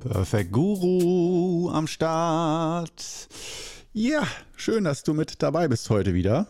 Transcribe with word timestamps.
Perfect 0.00 0.52
Guru 0.52 1.70
am 1.70 1.88
Start. 1.88 3.28
Ja, 3.92 4.26
schön, 4.54 4.84
dass 4.84 5.02
du 5.02 5.12
mit 5.12 5.42
dabei 5.42 5.66
bist 5.66 5.90
heute 5.90 6.14
wieder 6.14 6.46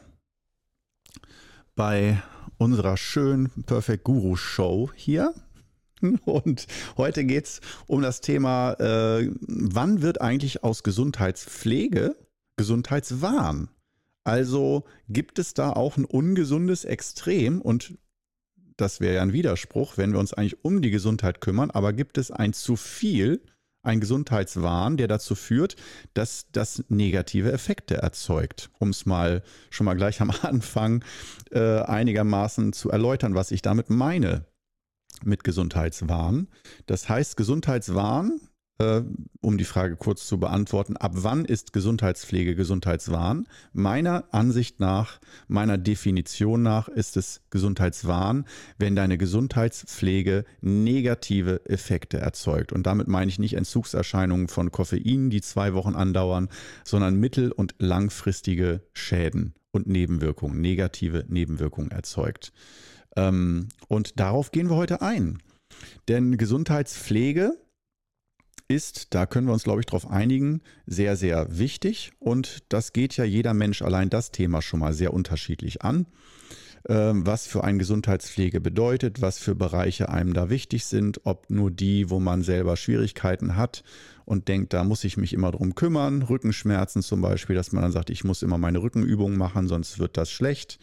bei 1.74 2.22
unserer 2.58 2.98
schönen 2.98 3.50
Perfect 3.64 4.04
Guru 4.04 4.36
Show 4.36 4.90
hier. 4.94 5.32
Und 6.26 6.66
heute 6.98 7.24
geht 7.24 7.46
es 7.46 7.60
um 7.86 8.02
das 8.02 8.20
Thema, 8.20 8.74
äh, 8.74 9.30
wann 9.40 10.02
wird 10.02 10.20
eigentlich 10.20 10.62
aus 10.62 10.82
Gesundheitspflege 10.82 12.16
Gesundheitswahn? 12.56 13.70
Also 14.24 14.84
gibt 15.08 15.38
es 15.38 15.54
da 15.54 15.72
auch 15.72 15.96
ein 15.96 16.04
ungesundes 16.04 16.84
Extrem 16.84 17.62
und 17.62 17.96
das 18.78 19.00
wäre 19.00 19.16
ja 19.16 19.22
ein 19.22 19.32
Widerspruch, 19.32 19.98
wenn 19.98 20.12
wir 20.12 20.20
uns 20.20 20.32
eigentlich 20.32 20.64
um 20.64 20.80
die 20.80 20.90
Gesundheit 20.90 21.40
kümmern, 21.40 21.70
aber 21.70 21.92
gibt 21.92 22.16
es 22.16 22.30
ein 22.30 22.52
zu 22.52 22.76
viel, 22.76 23.42
ein 23.82 24.00
Gesundheitswahn, 24.00 24.96
der 24.96 25.08
dazu 25.08 25.34
führt, 25.34 25.76
dass 26.14 26.46
das 26.52 26.84
negative 26.88 27.52
Effekte 27.52 27.96
erzeugt. 27.96 28.70
Um 28.78 28.90
es 28.90 29.06
mal 29.06 29.42
schon 29.70 29.84
mal 29.84 29.96
gleich 29.96 30.20
am 30.20 30.30
Anfang 30.42 31.04
äh, 31.50 31.80
einigermaßen 31.80 32.72
zu 32.72 32.90
erläutern, 32.90 33.34
was 33.34 33.50
ich 33.50 33.62
damit 33.62 33.90
meine 33.90 34.46
mit 35.24 35.42
Gesundheitswahn. 35.42 36.48
Das 36.86 37.08
heißt, 37.08 37.36
Gesundheitswahn 37.36 38.40
äh, 38.78 39.02
um 39.40 39.58
die 39.58 39.64
Frage 39.64 39.96
kurz 39.96 40.26
zu 40.26 40.38
beantworten, 40.38 40.96
ab 40.96 41.12
wann 41.14 41.44
ist 41.44 41.72
Gesundheitspflege 41.72 42.54
Gesundheitswahn? 42.54 43.46
Meiner 43.72 44.24
Ansicht 44.32 44.80
nach, 44.80 45.20
meiner 45.48 45.78
Definition 45.78 46.62
nach 46.62 46.88
ist 46.88 47.16
es 47.16 47.40
Gesundheitswahn, 47.50 48.44
wenn 48.78 48.96
deine 48.96 49.18
Gesundheitspflege 49.18 50.44
negative 50.60 51.66
Effekte 51.66 52.18
erzeugt. 52.18 52.72
Und 52.72 52.86
damit 52.86 53.08
meine 53.08 53.28
ich 53.28 53.38
nicht 53.38 53.54
Entzugserscheinungen 53.54 54.48
von 54.48 54.70
Koffein, 54.70 55.30
die 55.30 55.40
zwei 55.40 55.74
Wochen 55.74 55.94
andauern, 55.94 56.48
sondern 56.84 57.16
mittel- 57.16 57.52
und 57.52 57.74
langfristige 57.78 58.82
Schäden 58.92 59.54
und 59.72 59.86
Nebenwirkungen, 59.86 60.60
negative 60.60 61.24
Nebenwirkungen 61.28 61.90
erzeugt. 61.90 62.52
Ähm, 63.16 63.68
und 63.88 64.20
darauf 64.20 64.52
gehen 64.52 64.70
wir 64.70 64.76
heute 64.76 65.02
ein. 65.02 65.38
Denn 66.08 66.36
Gesundheitspflege 66.36 67.56
ist, 68.68 69.14
da 69.14 69.26
können 69.26 69.46
wir 69.46 69.54
uns, 69.54 69.64
glaube 69.64 69.80
ich, 69.80 69.86
darauf 69.86 70.10
einigen, 70.10 70.60
sehr, 70.86 71.16
sehr 71.16 71.58
wichtig. 71.58 72.12
Und 72.18 72.64
das 72.68 72.92
geht 72.92 73.16
ja 73.16 73.24
jeder 73.24 73.54
Mensch 73.54 73.82
allein 73.82 74.10
das 74.10 74.30
Thema 74.30 74.62
schon 74.62 74.80
mal 74.80 74.92
sehr 74.92 75.12
unterschiedlich 75.14 75.82
an. 75.82 76.06
Ähm, 76.88 77.26
was 77.26 77.46
für 77.46 77.64
ein 77.64 77.78
Gesundheitspflege 77.78 78.60
bedeutet, 78.60 79.20
was 79.20 79.38
für 79.38 79.54
Bereiche 79.54 80.10
einem 80.10 80.32
da 80.32 80.48
wichtig 80.48 80.84
sind, 80.84 81.20
ob 81.24 81.50
nur 81.50 81.70
die, 81.70 82.08
wo 82.08 82.20
man 82.20 82.42
selber 82.42 82.76
Schwierigkeiten 82.76 83.56
hat 83.56 83.82
und 84.24 84.48
denkt, 84.48 84.72
da 84.74 84.84
muss 84.84 85.04
ich 85.04 85.16
mich 85.16 85.32
immer 85.32 85.50
drum 85.50 85.74
kümmern. 85.74 86.22
Rückenschmerzen 86.22 87.02
zum 87.02 87.20
Beispiel, 87.20 87.56
dass 87.56 87.72
man 87.72 87.82
dann 87.82 87.92
sagt, 87.92 88.10
ich 88.10 88.22
muss 88.22 88.42
immer 88.42 88.58
meine 88.58 88.80
Rückenübungen 88.80 89.36
machen, 89.36 89.66
sonst 89.66 89.98
wird 89.98 90.16
das 90.16 90.30
schlecht 90.30 90.78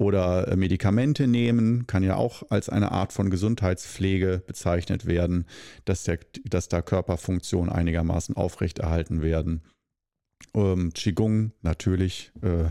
oder 0.00 0.48
äh, 0.48 0.56
Medikamente 0.56 1.26
nehmen, 1.26 1.86
kann 1.86 2.02
ja 2.02 2.16
auch 2.16 2.42
als 2.48 2.70
eine 2.70 2.90
Art 2.90 3.12
von 3.12 3.28
Gesundheitspflege 3.28 4.42
bezeichnet 4.46 5.04
werden, 5.04 5.44
dass, 5.84 6.04
der, 6.04 6.18
dass 6.44 6.68
da 6.68 6.80
Körperfunktionen 6.80 7.70
einigermaßen 7.70 8.34
aufrechterhalten 8.34 9.20
werden. 9.20 9.60
Ähm, 10.54 10.94
Qigong 10.94 11.52
natürlich. 11.60 12.32
Äh, 12.40 12.70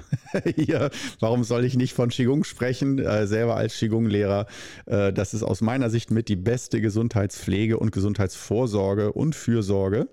hier, 0.55 0.89
warum 1.19 1.43
soll 1.43 1.65
ich 1.65 1.77
nicht 1.77 1.93
von 1.93 2.09
Qigong 2.09 2.43
sprechen? 2.45 2.97
Äh, 2.97 3.27
selber 3.27 3.55
als 3.55 3.77
Qigong-Lehrer. 3.77 4.47
Äh, 4.87 5.13
das 5.13 5.35
ist 5.35 5.43
aus 5.43 5.61
meiner 5.61 5.91
Sicht 5.91 6.09
mit 6.09 6.29
die 6.29 6.35
beste 6.35 6.81
Gesundheitspflege 6.81 7.77
und 7.77 7.91
Gesundheitsvorsorge 7.91 9.13
und 9.13 9.35
Fürsorge. 9.35 10.09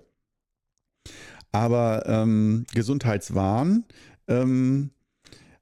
Aber 1.51 2.03
ähm, 2.05 2.67
Gesundheitswahn 2.75 3.85
ähm, 4.27 4.91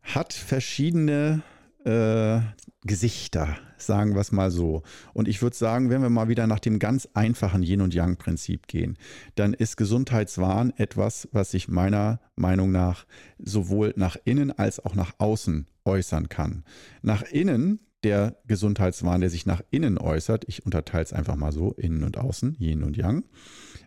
hat 0.05 0.33
verschiedene 0.33 1.43
äh, 1.85 2.41
Gesichter, 2.81 3.57
sagen 3.77 4.13
wir 4.13 4.21
es 4.21 4.31
mal 4.31 4.51
so. 4.51 4.83
Und 5.13 5.27
ich 5.27 5.41
würde 5.41 5.55
sagen, 5.55 5.89
wenn 5.89 6.01
wir 6.01 6.09
mal 6.09 6.27
wieder 6.27 6.45
nach 6.45 6.59
dem 6.59 6.77
ganz 6.79 7.07
einfachen 7.13 7.63
Yin- 7.63 7.81
und 7.81 7.93
Yang-Prinzip 7.93 8.67
gehen, 8.67 8.97
dann 9.35 9.53
ist 9.53 9.77
Gesundheitswahn 9.77 10.73
etwas, 10.77 11.27
was 11.31 11.51
sich 11.51 11.67
meiner 11.67 12.19
Meinung 12.35 12.71
nach 12.71 13.05
sowohl 13.39 13.93
nach 13.95 14.17
innen 14.23 14.51
als 14.51 14.79
auch 14.79 14.93
nach 14.93 15.13
außen 15.17 15.67
äußern 15.83 16.29
kann. 16.29 16.63
Nach 17.01 17.23
innen 17.23 17.79
der 18.03 18.37
Gesundheitswahn, 18.45 19.21
der 19.21 19.31
sich 19.31 19.45
nach 19.45 19.63
innen 19.71 19.97
äußert, 19.97 20.45
ich 20.47 20.65
unterteile 20.65 21.03
es 21.03 21.13
einfach 21.13 21.35
mal 21.35 21.51
so, 21.51 21.73
innen 21.73 22.03
und 22.03 22.17
außen, 22.17 22.55
Yin 22.59 22.83
und 22.83 22.97
Yang, 22.97 23.23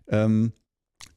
ähm, 0.09 0.53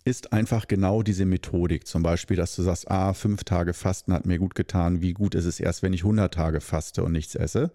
ist 0.03 0.33
einfach 0.33 0.67
genau 0.67 1.03
diese 1.03 1.25
Methodik. 1.25 1.87
Zum 1.87 2.03
Beispiel, 2.03 2.37
dass 2.37 2.55
du 2.55 2.63
sagst, 2.63 2.89
ah, 2.89 3.13
fünf 3.13 3.43
Tage 3.43 3.73
Fasten 3.73 4.13
hat 4.13 4.25
mir 4.25 4.39
gut 4.39 4.55
getan. 4.55 5.01
Wie 5.01 5.13
gut 5.13 5.35
ist 5.35 5.45
es 5.45 5.59
erst, 5.59 5.83
wenn 5.83 5.93
ich 5.93 6.01
100 6.01 6.33
Tage 6.33 6.61
faste 6.61 7.03
und 7.03 7.11
nichts 7.11 7.35
esse? 7.35 7.71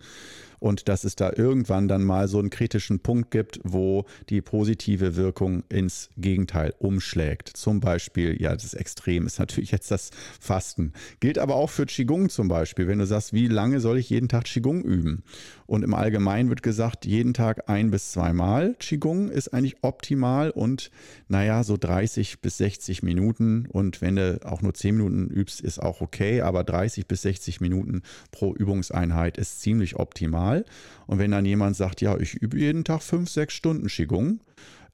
und 0.59 0.88
dass 0.88 1.04
es 1.04 1.16
da 1.16 1.32
irgendwann 1.34 1.88
dann 1.88 2.03
mal 2.03 2.28
so 2.28 2.38
einen 2.38 2.50
kritischen 2.50 3.00
Punkt 3.00 3.31
gibt, 3.31 3.60
wo 3.62 4.04
die 4.28 4.41
positive 4.41 5.16
Wirkung 5.16 5.64
ins 5.69 6.10
Gegenteil 6.16 6.75
umschlägt. 6.78 7.48
Zum 7.48 7.81
Beispiel, 7.81 8.41
ja, 8.41 8.54
das 8.54 8.75
Extrem 8.75 9.26
ist 9.26 9.38
natürlich 9.38 9.70
jetzt 9.70 9.91
das 9.91 10.10
Fasten. 10.41 10.93
Gilt 11.20 11.38
aber 11.38 11.56
auch 11.56 11.70
für 11.70 11.87
Qigong 11.87 12.28
zum 12.28 12.48
Beispiel. 12.48 12.88
Wenn 12.88 12.98
du 12.98 13.06
sagst, 13.06 13.32
wie 13.32 13.48
lange 13.48 13.81
soll 13.81 13.98
ich 13.98 14.10
jeden 14.10 14.28
Tag 14.28 14.44
Qigong 14.44 14.82
üben? 14.82 15.22
Und 15.66 15.82
im 15.82 15.94
Allgemeinen 15.94 16.48
wird 16.48 16.62
gesagt, 16.62 17.06
jeden 17.06 17.34
Tag 17.34 17.69
ein 17.69 17.91
bis 17.91 18.12
zweimal 18.12 18.76
Qigong 18.78 19.28
ist 19.28 19.53
eigentlich 19.53 19.76
optimal 19.82 20.50
und 20.50 20.91
naja, 21.28 21.64
so 21.64 21.76
30 21.76 22.16
bis 22.41 22.56
60 22.59 23.03
Minuten. 23.03 23.66
Und 23.66 24.00
wenn 24.00 24.16
du 24.16 24.41
auch 24.44 24.62
nur 24.62 24.75
10 24.75 24.97
Minuten 24.97 25.28
übst, 25.28 25.60
ist 25.60 25.78
auch 25.78 26.00
okay, 26.00 26.41
aber 26.41 26.65
30 26.65 27.06
bis 27.06 27.22
60 27.22 27.60
Minuten 27.60 28.03
pro 28.31 28.54
Übungseinheit 28.54 29.38
ist 29.38 29.60
ziemlich 29.60 29.97
optimal. 29.97 30.65
Und 31.06 31.19
wenn 31.19 31.31
dann 31.31 31.44
jemand 31.44 31.76
sagt, 31.76 32.00
ja, 32.00 32.19
ich 32.19 32.34
übe 32.34 32.59
jeden 32.59 32.84
Tag 32.84 33.03
fünf, 33.03 33.31
sechs 33.31 33.55
Stunden 33.55 33.88
Qigong, 33.88 34.41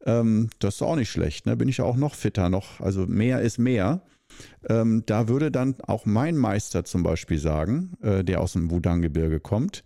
ähm, 0.04 0.50
das 0.58 0.76
ist 0.76 0.82
auch 0.82 0.96
nicht 0.96 1.10
schlecht, 1.10 1.46
ne? 1.46 1.56
bin 1.56 1.68
ich 1.68 1.80
auch 1.80 1.96
noch 1.96 2.14
fitter, 2.14 2.48
noch, 2.48 2.80
also 2.80 3.06
mehr 3.06 3.40
ist 3.40 3.58
mehr. 3.58 4.02
Ähm, 4.68 5.04
da 5.06 5.28
würde 5.28 5.50
dann 5.50 5.76
auch 5.82 6.06
mein 6.06 6.36
Meister 6.36 6.84
zum 6.84 7.02
Beispiel 7.02 7.38
sagen, 7.38 7.92
äh, 8.02 8.24
der 8.24 8.40
aus 8.40 8.54
dem 8.54 8.70
Wudang-Gebirge 8.70 9.40
kommt, 9.40 9.84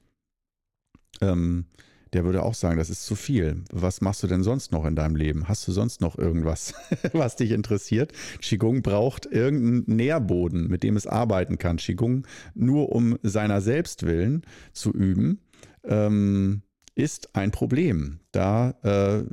ähm, 1.21 1.67
der 2.13 2.25
würde 2.25 2.43
auch 2.43 2.55
sagen, 2.55 2.79
das 2.79 2.91
ist 2.91 3.05
zu 3.05 3.15
viel. 3.15 3.65
Was 3.71 4.01
machst 4.01 4.23
du 4.23 4.27
denn 4.27 4.43
sonst 4.43 4.73
noch 4.73 4.85
in 4.85 4.97
deinem 4.97 5.17
Leben? 5.17 5.49
Hast 5.49 5.67
du 5.67 5.73
sonst 5.73 6.01
noch 6.01 6.17
irgendwas, 6.17 6.75
was 7.13 7.37
dich 7.37 7.51
interessiert? 7.51 8.13
Qigong 8.41 8.83
braucht 8.83 9.27
irgendeinen 9.27 9.97
Nährboden, 9.97 10.69
mit 10.69 10.83
dem 10.83 10.97
es 10.97 11.07
arbeiten 11.07 11.59
kann. 11.59 11.79
Qigong 11.79 12.27
nur 12.55 12.91
um 12.93 13.19
seiner 13.23 13.61
selbst 13.61 14.05
willen 14.05 14.43
zu 14.73 14.93
üben, 14.93 15.41
ähm, 15.85 16.63
ist 16.95 17.37
ein 17.37 17.51
Problem. 17.51 18.21
Da 18.33 18.71
äh, 18.83 19.25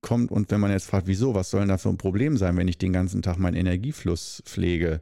kommt, 0.00 0.32
und 0.32 0.50
wenn 0.50 0.60
man 0.60 0.72
jetzt 0.72 0.86
fragt, 0.86 1.06
wieso, 1.06 1.34
was 1.34 1.50
soll 1.50 1.60
denn 1.60 1.68
da 1.68 1.78
für 1.78 1.88
ein 1.88 1.98
Problem 1.98 2.36
sein, 2.36 2.56
wenn 2.56 2.68
ich 2.68 2.78
den 2.78 2.92
ganzen 2.92 3.22
Tag 3.22 3.38
meinen 3.38 3.54
Energiefluss 3.56 4.42
pflege? 4.44 5.00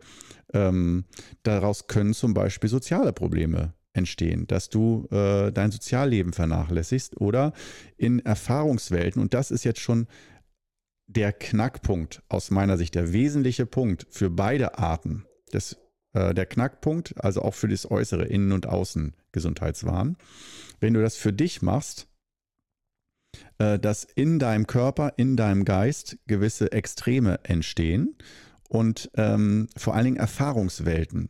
Ähm, 0.53 1.05
daraus 1.43 1.87
können 1.87 2.13
zum 2.13 2.35
Beispiel 2.35 2.69
soziale 2.69 3.13
Probleme 3.15 3.73
entstehen, 3.93 4.47
dass 4.47 4.69
du 4.69 5.07
äh, 5.11 5.53
dein 5.53 5.71
Sozialleben 5.71 6.33
vernachlässigst 6.33 7.21
oder 7.21 7.53
in 7.97 8.21
Erfahrungswelten, 8.21 9.21
und 9.21 9.35
das 9.35 9.51
ist 9.51 9.65
jetzt 9.65 9.81
schon 9.81 10.07
der 11.07 11.33
Knackpunkt 11.33 12.23
aus 12.29 12.51
meiner 12.51 12.77
Sicht, 12.77 12.95
der 12.95 13.13
wesentliche 13.13 13.67
Punkt 13.67 14.07
für 14.11 14.31
beide 14.31 14.79
Arten, 14.79 15.27
des, 15.53 15.77
äh, 16.15 16.33
der 16.33 16.47
Knackpunkt, 16.47 17.15
also 17.23 17.43
auch 17.43 17.55
für 17.55 17.69
das 17.69 17.91
äußere 17.91 18.25
Innen- 18.25 18.53
und 18.53 18.67
Außen-Gesundheitswahn. 18.67 20.17
Wenn 20.81 20.95
du 20.95 21.03
das 21.03 21.17
für 21.17 21.33
dich 21.33 21.61
machst, 21.61 22.09
äh, 23.59 23.79
dass 23.79 24.05
in 24.05 24.39
deinem 24.39 24.67
Körper, 24.67 25.15
in 25.17 25.37
deinem 25.37 25.65
Geist 25.65 26.19
gewisse 26.27 26.73
Extreme 26.73 27.41
entstehen 27.45 28.17
und 28.69 29.11
ähm, 29.15 29.69
vor 29.77 29.95
allen 29.95 30.05
Dingen 30.05 30.17
Erfahrungswelten 30.17 31.29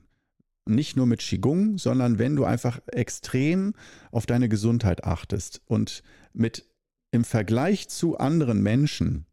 nicht 0.66 0.96
nur 0.96 1.06
mit 1.06 1.20
Qigong, 1.20 1.78
sondern 1.78 2.18
wenn 2.18 2.36
du 2.36 2.44
einfach 2.44 2.80
extrem 2.86 3.74
auf 4.10 4.26
deine 4.26 4.48
Gesundheit 4.48 5.04
achtest 5.04 5.60
und 5.66 6.02
mit 6.32 6.68
im 7.10 7.24
Vergleich 7.24 7.88
zu 7.88 8.18
anderen 8.18 8.62
Menschen, 8.62 9.26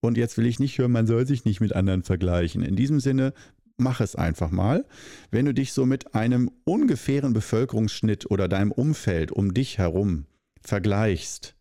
und 0.00 0.16
jetzt 0.16 0.38
will 0.38 0.46
ich 0.46 0.58
nicht 0.58 0.78
hören, 0.78 0.92
man 0.92 1.06
soll 1.06 1.26
sich 1.26 1.44
nicht 1.44 1.60
mit 1.60 1.74
anderen 1.74 2.02
vergleichen. 2.02 2.62
In 2.62 2.74
diesem 2.74 3.00
Sinne, 3.00 3.34
mach 3.76 4.00
es 4.00 4.16
einfach 4.16 4.50
mal. 4.50 4.86
Wenn 5.30 5.44
du 5.44 5.52
dich 5.52 5.72
so 5.72 5.84
mit 5.84 6.14
einem 6.14 6.50
ungefähren 6.64 7.32
Bevölkerungsschnitt 7.32 8.30
oder 8.30 8.48
deinem 8.48 8.72
Umfeld 8.72 9.32
um 9.32 9.52
dich 9.52 9.78
herum 9.78 10.26
vergleichst, 10.62 11.54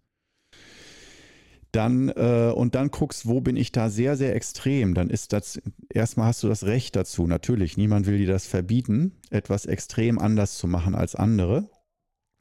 dann 1.72 2.10
äh, 2.10 2.52
und 2.56 2.76
dann 2.76 2.90
guckst, 2.90 3.28
wo 3.28 3.42
bin 3.42 3.56
ich 3.56 3.72
da 3.72 3.90
sehr, 3.90 4.18
sehr 4.18 4.36
extrem, 4.36 4.94
dann 4.94 5.10
ist 5.10 5.34
das, 5.34 5.62
erstmal 5.90 6.28
hast 6.28 6.44
du 6.44 6.48
das 6.48 6.64
Recht 6.64 6.96
dazu, 6.96 7.28
natürlich, 7.28 7.78
niemand 7.78 8.08
will 8.08 8.18
dir 8.18 8.28
das 8.28 8.48
verbieten, 8.48 9.14
etwas 9.30 9.66
extrem 9.66 10.18
anders 10.20 10.58
zu 10.58 10.68
machen 10.68 10.96
als 10.96 11.16
andere. 11.16 11.70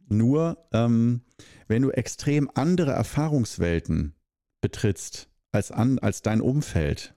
Nur, 0.08 0.66
ähm, 0.72 1.22
wenn 1.66 1.82
du 1.82 1.90
extrem 1.90 2.50
andere 2.54 2.92
Erfahrungswelten 2.92 4.14
betrittst 4.62 5.28
als, 5.52 5.70
an, 5.70 5.98
als 5.98 6.22
dein 6.22 6.40
Umfeld, 6.40 7.14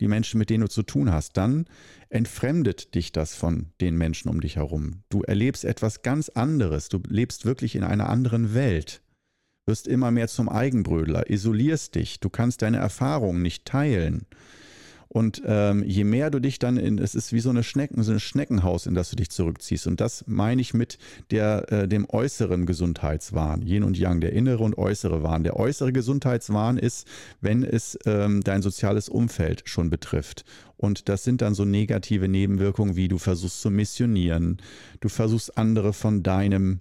die 0.00 0.08
Menschen, 0.08 0.38
mit 0.38 0.50
denen 0.50 0.62
du 0.62 0.68
zu 0.68 0.84
tun 0.84 1.12
hast, 1.12 1.36
dann 1.36 1.66
entfremdet 2.08 2.94
dich 2.94 3.10
das 3.10 3.34
von 3.34 3.72
den 3.80 3.96
Menschen 3.96 4.28
um 4.28 4.40
dich 4.40 4.56
herum. 4.56 5.02
Du 5.08 5.22
erlebst 5.22 5.64
etwas 5.64 6.02
ganz 6.02 6.28
anderes. 6.28 6.88
Du 6.88 7.00
lebst 7.08 7.44
wirklich 7.44 7.74
in 7.74 7.82
einer 7.82 8.08
anderen 8.08 8.54
Welt. 8.54 9.02
Wirst 9.68 9.86
immer 9.86 10.10
mehr 10.10 10.28
zum 10.28 10.48
Eigenbrödler, 10.48 11.28
isolierst 11.28 11.94
dich. 11.94 12.20
Du 12.20 12.30
kannst 12.30 12.62
deine 12.62 12.78
Erfahrungen 12.78 13.42
nicht 13.42 13.66
teilen. 13.66 14.24
Und 15.08 15.42
ähm, 15.44 15.84
je 15.84 16.04
mehr 16.04 16.30
du 16.30 16.40
dich 16.40 16.58
dann 16.58 16.78
in, 16.78 16.96
es 16.96 17.14
ist 17.14 17.34
wie 17.34 17.40
so 17.40 17.50
eine 17.50 17.62
Schnecken, 17.62 18.02
so 18.02 18.12
ein 18.12 18.18
Schneckenhaus, 18.18 18.86
in 18.86 18.94
das 18.94 19.10
du 19.10 19.16
dich 19.16 19.28
zurückziehst. 19.28 19.86
Und 19.86 20.00
das 20.00 20.24
meine 20.26 20.62
ich 20.62 20.72
mit 20.72 20.96
der, 21.30 21.70
äh, 21.70 21.86
dem 21.86 22.08
äußeren 22.08 22.64
Gesundheitswahn, 22.64 23.60
Yin 23.60 23.84
und 23.84 23.98
Yang, 23.98 24.22
der 24.22 24.32
innere 24.32 24.64
und 24.64 24.78
äußere 24.78 25.22
Wahn. 25.22 25.44
Der 25.44 25.56
äußere 25.56 25.92
Gesundheitswahn 25.92 26.78
ist, 26.78 27.06
wenn 27.42 27.62
es 27.62 27.98
ähm, 28.06 28.42
dein 28.42 28.62
soziales 28.62 29.10
Umfeld 29.10 29.64
schon 29.66 29.90
betrifft. 29.90 30.46
Und 30.78 31.10
das 31.10 31.24
sind 31.24 31.42
dann 31.42 31.52
so 31.52 31.66
negative 31.66 32.26
Nebenwirkungen, 32.26 32.96
wie 32.96 33.08
du 33.08 33.18
versuchst 33.18 33.60
zu 33.60 33.70
missionieren, 33.70 34.62
du 35.00 35.10
versuchst 35.10 35.58
andere 35.58 35.92
von 35.92 36.22
deinem 36.22 36.80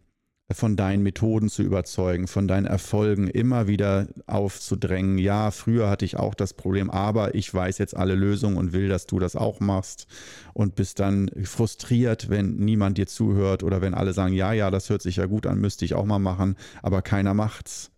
von 0.53 0.77
deinen 0.77 1.03
Methoden 1.03 1.49
zu 1.49 1.61
überzeugen, 1.61 2.27
von 2.27 2.47
deinen 2.47 2.65
Erfolgen 2.65 3.27
immer 3.27 3.67
wieder 3.67 4.07
aufzudrängen. 4.27 5.17
Ja, 5.17 5.51
früher 5.51 5.89
hatte 5.89 6.05
ich 6.05 6.15
auch 6.15 6.33
das 6.33 6.53
Problem, 6.53 6.89
aber 6.89 7.35
ich 7.35 7.53
weiß 7.53 7.77
jetzt 7.79 7.97
alle 7.97 8.15
Lösungen 8.15 8.55
und 8.55 8.71
will, 8.71 8.87
dass 8.87 9.07
du 9.07 9.19
das 9.19 9.35
auch 9.35 9.59
machst 9.59 10.07
und 10.53 10.75
bist 10.75 10.99
dann 10.99 11.29
frustriert, 11.43 12.29
wenn 12.29 12.55
niemand 12.55 12.97
dir 12.97 13.07
zuhört 13.07 13.61
oder 13.61 13.81
wenn 13.81 13.93
alle 13.93 14.13
sagen, 14.13 14.33
ja, 14.33 14.53
ja, 14.53 14.71
das 14.71 14.89
hört 14.89 15.01
sich 15.01 15.17
ja 15.17 15.25
gut 15.25 15.45
an, 15.45 15.59
müsste 15.59 15.83
ich 15.83 15.95
auch 15.95 16.05
mal 16.05 16.19
machen, 16.19 16.55
aber 16.81 17.01
keiner 17.01 17.33
macht's. 17.33 17.91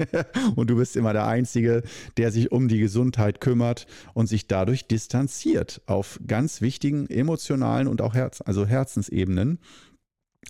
und 0.56 0.68
du 0.68 0.76
bist 0.76 0.96
immer 0.96 1.14
der 1.14 1.26
Einzige, 1.26 1.82
der 2.18 2.30
sich 2.32 2.52
um 2.52 2.68
die 2.68 2.80
Gesundheit 2.80 3.40
kümmert 3.40 3.86
und 4.12 4.26
sich 4.26 4.46
dadurch 4.46 4.86
distanziert 4.88 5.80
auf 5.86 6.20
ganz 6.26 6.60
wichtigen 6.60 7.08
emotionalen 7.08 7.88
und 7.88 8.02
auch 8.02 8.12
Herz, 8.12 8.42
also 8.44 8.66
Herzensebenen. 8.66 9.58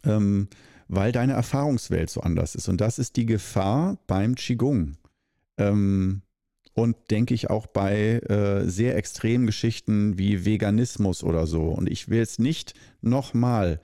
Ähm, 0.02 0.48
weil 0.88 1.12
deine 1.12 1.32
Erfahrungswelt 1.32 2.10
so 2.10 2.20
anders 2.20 2.54
ist. 2.54 2.68
Und 2.68 2.80
das 2.80 2.98
ist 2.98 3.16
die 3.16 3.26
Gefahr 3.26 3.98
beim 4.06 4.34
Qigong. 4.34 4.96
Ähm, 5.58 6.22
und 6.74 6.96
denke 7.10 7.34
ich 7.34 7.50
auch 7.50 7.66
bei 7.66 8.18
äh, 8.18 8.68
sehr 8.68 8.96
extremen 8.96 9.46
Geschichten 9.46 10.18
wie 10.18 10.44
Veganismus 10.44 11.22
oder 11.22 11.46
so. 11.46 11.68
Und 11.68 11.88
ich 11.88 12.08
will 12.08 12.20
es 12.20 12.40
nicht 12.40 12.74
nochmal, 13.00 13.80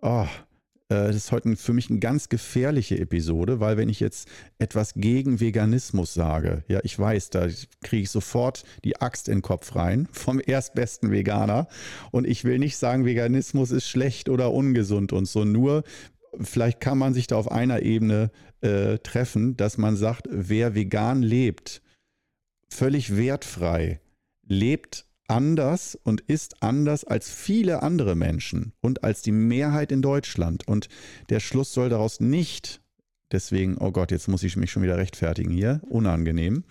oh, 0.00 0.26
äh, 0.88 1.06
das 1.08 1.16
ist 1.16 1.32
heute 1.32 1.56
für 1.56 1.74
mich 1.74 1.90
eine 1.90 1.98
ganz 1.98 2.30
gefährliche 2.30 2.98
Episode, 2.98 3.60
weil 3.60 3.76
wenn 3.76 3.90
ich 3.90 4.00
jetzt 4.00 4.28
etwas 4.58 4.94
gegen 4.94 5.40
Veganismus 5.40 6.14
sage, 6.14 6.64
ja, 6.68 6.80
ich 6.82 6.98
weiß, 6.98 7.30
da 7.30 7.48
kriege 7.82 8.02
ich 8.02 8.10
sofort 8.10 8.64
die 8.84 9.00
Axt 9.00 9.28
in 9.28 9.36
den 9.36 9.42
Kopf 9.42 9.76
rein 9.76 10.08
vom 10.12 10.40
erstbesten 10.40 11.10
Veganer. 11.10 11.68
Und 12.10 12.26
ich 12.26 12.44
will 12.44 12.58
nicht 12.58 12.76
sagen, 12.76 13.04
Veganismus 13.04 13.70
ist 13.70 13.88
schlecht 13.88 14.28
oder 14.30 14.52
ungesund 14.52 15.12
und 15.12 15.26
so. 15.26 15.44
Nur 15.44 15.84
vielleicht 16.40 16.80
kann 16.80 16.98
man 16.98 17.14
sich 17.14 17.26
da 17.26 17.36
auf 17.36 17.50
einer 17.50 17.82
Ebene 17.82 18.30
äh, 18.60 18.98
treffen, 18.98 19.56
dass 19.56 19.78
man 19.78 19.96
sagt, 19.96 20.28
wer 20.30 20.74
vegan 20.74 21.22
lebt, 21.22 21.82
völlig 22.68 23.16
wertfrei, 23.16 24.00
lebt 24.46 25.06
anders 25.28 25.98
und 26.02 26.20
ist 26.22 26.62
anders 26.62 27.04
als 27.04 27.30
viele 27.30 27.82
andere 27.82 28.14
Menschen 28.14 28.72
und 28.80 29.04
als 29.04 29.22
die 29.22 29.32
Mehrheit 29.32 29.92
in 29.92 30.02
Deutschland. 30.02 30.66
Und 30.68 30.88
der 31.30 31.40
Schluss 31.40 31.72
soll 31.72 31.88
daraus 31.88 32.20
nicht, 32.20 32.80
deswegen, 33.32 33.78
oh 33.78 33.90
Gott, 33.90 34.10
jetzt 34.10 34.28
muss 34.28 34.42
ich 34.42 34.56
mich 34.56 34.70
schon 34.70 34.82
wieder 34.82 34.98
rechtfertigen 34.98 35.50
hier, 35.50 35.80
unangenehm. 35.88 36.64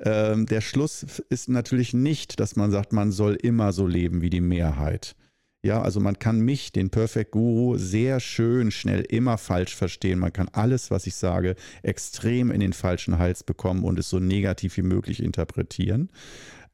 Ähm, 0.00 0.46
der 0.46 0.60
Schluss 0.60 1.22
ist 1.28 1.48
natürlich 1.48 1.94
nicht, 1.94 2.40
dass 2.40 2.56
man 2.56 2.70
sagt, 2.70 2.92
man 2.92 3.10
soll 3.10 3.34
immer 3.34 3.72
so 3.72 3.86
leben 3.86 4.20
wie 4.20 4.30
die 4.30 4.42
Mehrheit. 4.42 5.16
Ja, 5.64 5.80
also 5.80 5.98
man 5.98 6.18
kann 6.18 6.40
mich, 6.40 6.72
den 6.72 6.90
Perfect 6.90 7.30
Guru, 7.30 7.78
sehr 7.78 8.20
schön 8.20 8.70
schnell 8.70 9.00
immer 9.00 9.38
falsch 9.38 9.74
verstehen. 9.74 10.18
Man 10.18 10.30
kann 10.30 10.50
alles, 10.52 10.90
was 10.90 11.06
ich 11.06 11.14
sage, 11.14 11.56
extrem 11.82 12.50
in 12.50 12.60
den 12.60 12.74
falschen 12.74 13.18
Hals 13.18 13.42
bekommen 13.42 13.82
und 13.82 13.98
es 13.98 14.10
so 14.10 14.18
negativ 14.18 14.76
wie 14.76 14.82
möglich 14.82 15.22
interpretieren. 15.22 16.10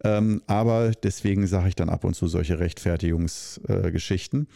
Ähm, 0.02 0.42
aber 0.46 0.92
deswegen 1.02 1.46
sage 1.46 1.68
ich 1.68 1.74
dann 1.74 1.90
ab 1.90 2.04
und 2.04 2.14
zu 2.14 2.26
solche 2.26 2.58
Rechtfertigungsgeschichten. 2.58 4.48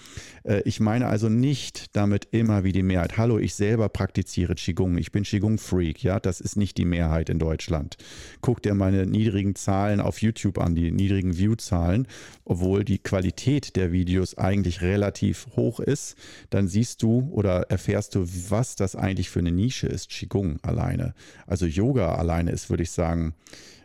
Äh, 0.45 0.57
äh, 0.57 0.63
ich 0.65 0.81
meine 0.81 1.07
also 1.09 1.29
nicht 1.29 1.95
damit 1.97 2.29
immer 2.31 2.65
wie 2.65 2.73
die 2.73 2.83
Mehrheit. 2.83 3.19
Hallo, 3.19 3.39
ich 3.39 3.55
selber 3.55 3.89
praktiziere 3.89 4.55
Qigong. 4.55 4.97
Ich 4.97 5.13
bin 5.13 5.25
Qigong-Freak. 5.25 6.03
Ja, 6.03 6.19
das 6.19 6.41
ist 6.41 6.57
nicht 6.57 6.79
die 6.79 6.87
Mehrheit 6.87 7.29
in 7.29 7.39
Deutschland. 7.39 7.97
Guck 8.41 8.63
dir 8.63 8.75
meine 8.75 9.07
niedrigen 9.07 9.55
Zahlen 9.55 10.01
auf 10.01 10.23
YouTube 10.23 10.59
an, 10.59 10.75
die 10.75 10.91
niedrigen 10.91 11.37
View-Zahlen, 11.37 12.07
obwohl 12.45 12.85
die 12.85 12.99
Qualität 12.99 13.77
der 13.77 13.93
Videos 13.93 14.39
eigentlich 14.39 14.81
relativ 14.81 15.47
hoch 15.57 15.79
ist. 15.81 16.17
Dann 16.51 16.69
siehst 16.69 17.03
du 17.03 17.29
oder 17.33 17.71
erfährst 17.71 18.15
du, 18.15 18.27
was 18.49 18.77
das 18.77 18.97
eigentlich 18.97 19.29
für 19.29 19.41
eine 19.41 19.53
Nische 19.53 19.87
ist, 19.87 20.09
Qigong 20.09 20.59
alleine. 20.63 21.15
Also 21.47 21.67
Yoga 21.67 22.15
alleine 22.15 22.51
ist, 22.51 22.71
würde 22.71 22.83
ich 22.83 22.91
sagen, 22.91 23.35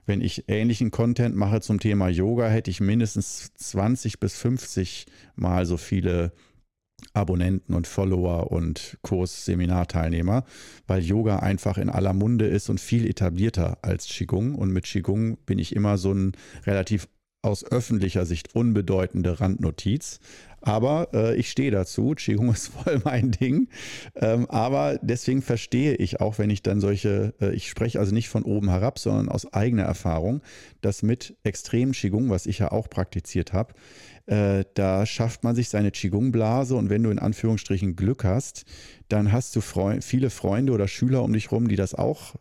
wenn 0.09 0.21
ich 0.21 0.45
ähnlichen 0.49 0.89
Content 0.89 1.35
mache 1.35 1.61
zum 1.61 1.79
Thema 1.79 2.09
Yoga, 2.09 2.49
hätte 2.49 2.71
ich 2.71 2.81
mindestens 2.81 3.53
20 3.53 4.19
bis 4.19 4.35
50 4.35 5.05
mal 5.35 5.67
so 5.67 5.77
viele 5.77 6.33
Abonnenten 7.13 7.75
und 7.75 7.85
Follower 7.85 8.51
und 8.51 8.97
Kurs-Seminarteilnehmer, 9.03 10.45
weil 10.87 11.03
Yoga 11.03 11.39
einfach 11.39 11.77
in 11.77 11.91
aller 11.91 12.13
Munde 12.13 12.47
ist 12.47 12.69
und 12.69 12.79
viel 12.79 13.07
etablierter 13.07 13.77
als 13.83 14.07
Qigong. 14.07 14.55
Und 14.55 14.71
mit 14.71 14.85
Qigong 14.85 15.37
bin 15.45 15.59
ich 15.59 15.75
immer 15.75 15.99
so 15.99 16.11
ein 16.11 16.31
relativ 16.65 17.07
aus 17.41 17.63
öffentlicher 17.63 18.25
Sicht 18.25 18.55
unbedeutende 18.55 19.39
Randnotiz. 19.39 20.19
Aber 20.61 21.09
äh, 21.13 21.35
ich 21.35 21.49
stehe 21.49 21.71
dazu. 21.71 22.13
Qigong 22.15 22.49
ist 22.53 22.67
voll 22.67 23.01
mein 23.03 23.31
Ding. 23.31 23.69
Ähm, 24.15 24.49
aber 24.49 24.99
deswegen 25.01 25.41
verstehe 25.41 25.95
ich 25.95 26.19
auch, 26.19 26.37
wenn 26.37 26.49
ich 26.49 26.63
dann 26.63 26.79
solche, 26.79 27.33
äh, 27.41 27.53
ich 27.53 27.69
spreche 27.69 27.99
also 27.99 28.13
nicht 28.13 28.29
von 28.29 28.43
oben 28.43 28.69
herab, 28.69 28.99
sondern 28.99 29.29
aus 29.29 29.51
eigener 29.53 29.83
Erfahrung, 29.83 30.41
dass 30.81 31.03
mit 31.03 31.35
extremen 31.43 31.93
Qigong, 31.93 32.29
was 32.29 32.45
ich 32.45 32.59
ja 32.59 32.71
auch 32.71 32.89
praktiziert 32.89 33.53
habe, 33.53 33.73
äh, 34.25 34.65
da 34.75 35.05
schafft 35.05 35.43
man 35.43 35.55
sich 35.55 35.69
seine 35.69 35.91
Qigong-Blase 35.91 36.75
und 36.75 36.89
wenn 36.89 37.03
du 37.03 37.09
in 37.09 37.19
Anführungsstrichen 37.19 37.95
Glück 37.95 38.23
hast, 38.23 38.65
dann 39.07 39.31
hast 39.31 39.55
du 39.55 39.61
Freu 39.61 40.01
viele 40.01 40.29
Freunde 40.29 40.73
oder 40.73 40.87
Schüler 40.87 41.23
um 41.23 41.33
dich 41.33 41.51
rum, 41.51 41.67
die 41.67 41.75
das 41.75 41.95
auch 41.95 42.35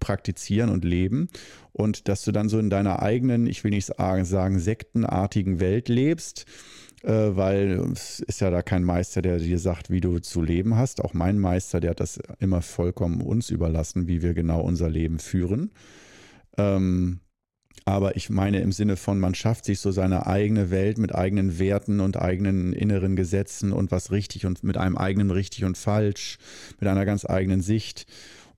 praktizieren 0.00 0.70
und 0.70 0.84
leben 0.84 1.28
und 1.72 2.08
dass 2.08 2.24
du 2.24 2.32
dann 2.32 2.48
so 2.48 2.58
in 2.58 2.70
deiner 2.70 3.02
eigenen, 3.02 3.46
ich 3.46 3.62
will 3.62 3.70
nicht 3.70 3.86
sagen, 3.86 4.58
sektenartigen 4.58 5.60
Welt 5.60 5.88
lebst 5.88 6.46
weil 7.06 7.80
es 7.92 8.20
ist 8.20 8.40
ja 8.40 8.50
da 8.50 8.62
kein 8.62 8.84
Meister, 8.84 9.22
der 9.22 9.38
dir 9.38 9.58
sagt, 9.58 9.90
wie 9.90 10.00
du 10.00 10.18
zu 10.18 10.42
leben 10.42 10.76
hast. 10.76 11.02
Auch 11.02 11.14
mein 11.14 11.38
Meister, 11.38 11.80
der 11.80 11.90
hat 11.90 12.00
das 12.00 12.18
immer 12.40 12.62
vollkommen 12.62 13.20
uns 13.20 13.50
überlassen, 13.50 14.08
wie 14.08 14.22
wir 14.22 14.34
genau 14.34 14.60
unser 14.60 14.88
Leben 14.88 15.18
führen. 15.18 15.70
Ähm, 16.56 17.20
aber 17.84 18.16
ich 18.16 18.28
meine 18.28 18.60
im 18.60 18.72
Sinne 18.72 18.96
von, 18.96 19.18
man 19.18 19.34
schafft 19.34 19.64
sich 19.64 19.80
so 19.80 19.90
seine 19.92 20.26
eigene 20.26 20.70
Welt 20.70 20.98
mit 20.98 21.14
eigenen 21.14 21.58
Werten 21.58 22.00
und 22.00 22.18
eigenen 22.18 22.74
inneren 22.74 23.16
Gesetzen 23.16 23.72
und 23.72 23.90
was 23.90 24.10
richtig 24.10 24.44
und 24.44 24.62
mit 24.62 24.76
einem 24.76 24.98
eigenen 24.98 25.30
richtig 25.30 25.64
und 25.64 25.78
falsch, 25.78 26.38
mit 26.80 26.88
einer 26.88 27.06
ganz 27.06 27.24
eigenen 27.24 27.62
Sicht. 27.62 28.06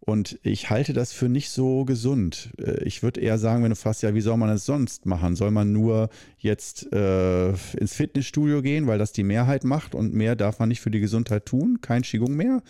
Und 0.03 0.41
ich 0.43 0.71
halte 0.71 0.95
das 0.95 1.13
für 1.13 1.29
nicht 1.29 1.51
so 1.51 1.85
gesund. 1.85 2.51
Äh, 2.59 2.83
ich 2.85 3.03
würde 3.03 3.21
eher 3.21 3.39
sagen, 3.39 3.63
wenn 3.63 3.71
du 3.71 3.77
fragst, 3.77 4.03
ja, 4.03 4.15
wie 4.15 4.23
soll 4.23 4.39
man 4.39 4.49
das 4.49 4.65
sonst 4.65 5.05
machen? 5.05 5.37
Soll 5.37 5.51
man 5.51 5.73
nur 5.73 6.09
jetzt 6.39 6.91
äh, 6.93 7.51
ins 7.51 7.95
Fitnessstudio 7.95 8.63
gehen, 8.63 8.87
weil 8.87 8.99
das 8.99 9.13
die 9.13 9.23
Mehrheit 9.23 9.63
macht 9.65 9.95
und 9.95 10.15
mehr 10.15 10.37
darf 10.37 10.59
man 10.59 10.71
nicht 10.71 10.81
für 10.81 10.91
die 10.91 11.01
Gesundheit 11.01 11.45
tun? 11.45 11.81
Kein 11.83 12.03
Qigong 12.03 12.35
mehr? 12.35 12.63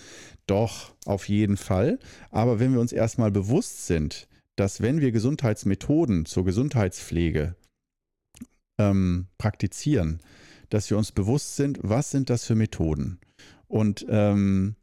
Doch, 0.46 0.92
auf 1.04 1.28
jeden 1.28 1.56
Fall. 1.56 2.00
Aber 2.30 2.58
wenn 2.58 2.72
wir 2.72 2.80
uns 2.80 2.92
erstmal 2.92 3.30
bewusst 3.30 3.86
sind, 3.86 4.26
dass 4.56 4.80
wenn 4.80 5.00
wir 5.00 5.12
Gesundheitsmethoden 5.12 6.26
zur 6.26 6.44
Gesundheitspflege 6.44 7.54
ähm, 8.78 9.28
praktizieren, 9.38 10.20
dass 10.68 10.90
wir 10.90 10.98
uns 10.98 11.12
bewusst 11.12 11.56
sind, 11.56 11.78
was 11.82 12.10
sind 12.10 12.28
das 12.28 12.44
für 12.44 12.56
Methoden? 12.56 13.20
Und 13.68 14.04
ähm, 14.08 14.74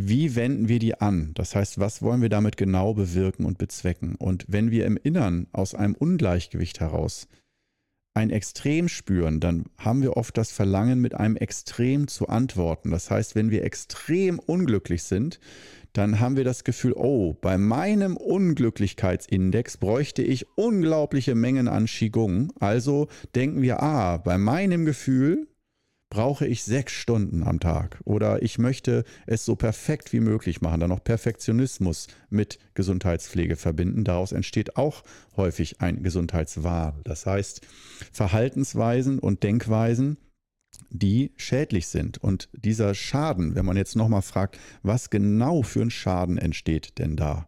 wie 0.00 0.36
wenden 0.36 0.68
wir 0.68 0.78
die 0.78 1.00
an? 1.00 1.32
Das 1.34 1.54
heißt, 1.54 1.78
was 1.80 2.02
wollen 2.02 2.22
wir 2.22 2.28
damit 2.28 2.56
genau 2.56 2.94
bewirken 2.94 3.44
und 3.44 3.58
bezwecken? 3.58 4.14
Und 4.14 4.44
wenn 4.48 4.70
wir 4.70 4.86
im 4.86 4.96
Innern 4.96 5.48
aus 5.52 5.74
einem 5.74 5.94
Ungleichgewicht 5.94 6.80
heraus 6.80 7.28
ein 8.14 8.30
Extrem 8.30 8.88
spüren, 8.88 9.40
dann 9.40 9.66
haben 9.76 10.02
wir 10.02 10.16
oft 10.16 10.36
das 10.36 10.52
Verlangen, 10.52 11.00
mit 11.00 11.14
einem 11.14 11.36
Extrem 11.36 12.08
zu 12.08 12.28
antworten. 12.28 12.90
Das 12.90 13.10
heißt, 13.10 13.34
wenn 13.34 13.50
wir 13.50 13.64
extrem 13.64 14.38
unglücklich 14.38 15.02
sind, 15.02 15.40
dann 15.92 16.20
haben 16.20 16.36
wir 16.36 16.44
das 16.44 16.64
Gefühl, 16.64 16.92
oh, 16.94 17.34
bei 17.34 17.58
meinem 17.58 18.16
Unglücklichkeitsindex 18.16 19.78
bräuchte 19.78 20.22
ich 20.22 20.46
unglaubliche 20.56 21.34
Mengen 21.34 21.66
an 21.66 21.86
Qigong. 21.86 22.52
Also 22.60 23.08
denken 23.34 23.62
wir, 23.62 23.82
ah, 23.82 24.16
bei 24.18 24.38
meinem 24.38 24.84
Gefühl 24.84 25.48
brauche 26.10 26.46
ich 26.46 26.62
sechs 26.64 26.92
Stunden 26.92 27.42
am 27.42 27.60
Tag 27.60 28.00
oder 28.04 28.42
ich 28.42 28.58
möchte 28.58 29.04
es 29.26 29.44
so 29.44 29.56
perfekt 29.56 30.12
wie 30.12 30.20
möglich 30.20 30.60
machen, 30.60 30.80
dann 30.80 30.90
noch 30.90 31.04
Perfektionismus 31.04 32.06
mit 32.30 32.58
Gesundheitspflege 32.74 33.56
verbinden. 33.56 34.04
Daraus 34.04 34.32
entsteht 34.32 34.76
auch 34.76 35.02
häufig 35.36 35.80
ein 35.80 36.02
Gesundheitswahn. 36.02 37.00
Das 37.04 37.26
heißt, 37.26 37.60
Verhaltensweisen 38.12 39.18
und 39.18 39.42
Denkweisen, 39.42 40.16
die 40.90 41.32
schädlich 41.36 41.88
sind. 41.88 42.18
Und 42.18 42.48
dieser 42.52 42.94
Schaden, 42.94 43.54
wenn 43.54 43.66
man 43.66 43.76
jetzt 43.76 43.96
nochmal 43.96 44.22
fragt, 44.22 44.58
was 44.82 45.10
genau 45.10 45.62
für 45.62 45.82
ein 45.82 45.90
Schaden 45.90 46.38
entsteht 46.38 46.98
denn 46.98 47.16
da, 47.16 47.46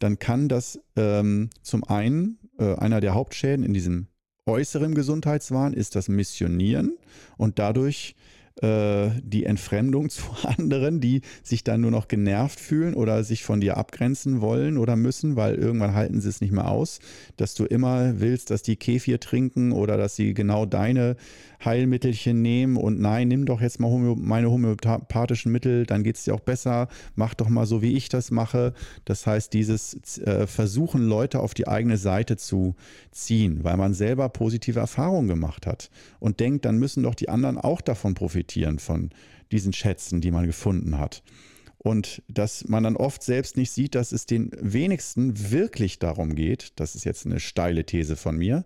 dann 0.00 0.18
kann 0.18 0.48
das 0.48 0.80
ähm, 0.96 1.50
zum 1.62 1.84
einen 1.84 2.38
äh, 2.58 2.74
einer 2.74 3.00
der 3.00 3.14
Hauptschäden 3.14 3.64
in 3.64 3.72
diesem 3.72 4.08
äußeren 4.46 4.94
Gesundheitswahn 4.94 5.72
ist 5.72 5.94
das 5.96 6.08
Missionieren 6.08 6.96
und 7.36 7.58
dadurch 7.58 8.16
äh, 8.60 9.10
die 9.22 9.46
Entfremdung 9.46 10.10
zu 10.10 10.24
anderen, 10.42 11.00
die 11.00 11.22
sich 11.42 11.64
dann 11.64 11.80
nur 11.80 11.90
noch 11.90 12.08
genervt 12.08 12.60
fühlen 12.60 12.94
oder 12.94 13.24
sich 13.24 13.44
von 13.44 13.60
dir 13.60 13.76
abgrenzen 13.76 14.40
wollen 14.40 14.76
oder 14.76 14.96
müssen, 14.96 15.36
weil 15.36 15.54
irgendwann 15.54 15.94
halten 15.94 16.20
sie 16.20 16.28
es 16.28 16.40
nicht 16.40 16.52
mehr 16.52 16.68
aus, 16.68 16.98
dass 17.36 17.54
du 17.54 17.64
immer 17.64 18.20
willst, 18.20 18.50
dass 18.50 18.62
die 18.62 18.76
Kefir 18.76 19.20
trinken 19.20 19.72
oder 19.72 19.96
dass 19.96 20.16
sie 20.16 20.34
genau 20.34 20.66
deine 20.66 21.16
Heilmittelchen 21.64 22.42
nehmen 22.42 22.76
und 22.76 23.00
nein, 23.00 23.28
nimm 23.28 23.46
doch 23.46 23.60
jetzt 23.60 23.80
mal 23.80 23.90
homö 23.90 24.14
meine 24.16 24.50
homöopathischen 24.50 25.52
Mittel, 25.52 25.86
dann 25.86 26.02
geht 26.02 26.16
es 26.16 26.24
dir 26.24 26.34
auch 26.34 26.40
besser, 26.40 26.88
mach 27.14 27.34
doch 27.34 27.48
mal 27.48 27.66
so, 27.66 27.82
wie 27.82 27.96
ich 27.96 28.08
das 28.08 28.30
mache. 28.30 28.74
Das 29.04 29.26
heißt, 29.26 29.52
dieses 29.52 30.18
äh, 30.18 30.46
Versuchen, 30.46 31.06
Leute 31.06 31.40
auf 31.40 31.54
die 31.54 31.68
eigene 31.68 31.96
Seite 31.96 32.36
zu 32.36 32.74
ziehen, 33.10 33.64
weil 33.64 33.76
man 33.76 33.94
selber 33.94 34.28
positive 34.28 34.80
Erfahrungen 34.80 35.28
gemacht 35.28 35.66
hat 35.66 35.90
und 36.20 36.40
denkt, 36.40 36.64
dann 36.64 36.78
müssen 36.78 37.02
doch 37.02 37.14
die 37.14 37.28
anderen 37.28 37.58
auch 37.58 37.80
davon 37.80 38.14
profitieren, 38.14 38.78
von 38.78 39.10
diesen 39.50 39.72
Schätzen, 39.72 40.20
die 40.20 40.30
man 40.30 40.46
gefunden 40.46 40.98
hat. 40.98 41.22
Und 41.82 42.22
dass 42.28 42.68
man 42.68 42.84
dann 42.84 42.96
oft 42.96 43.24
selbst 43.24 43.56
nicht 43.56 43.72
sieht, 43.72 43.96
dass 43.96 44.12
es 44.12 44.26
den 44.26 44.52
wenigsten 44.60 45.50
wirklich 45.50 45.98
darum 45.98 46.36
geht, 46.36 46.72
das 46.76 46.94
ist 46.94 47.04
jetzt 47.04 47.26
eine 47.26 47.40
steile 47.40 47.84
These 47.84 48.14
von 48.14 48.36
mir, 48.36 48.64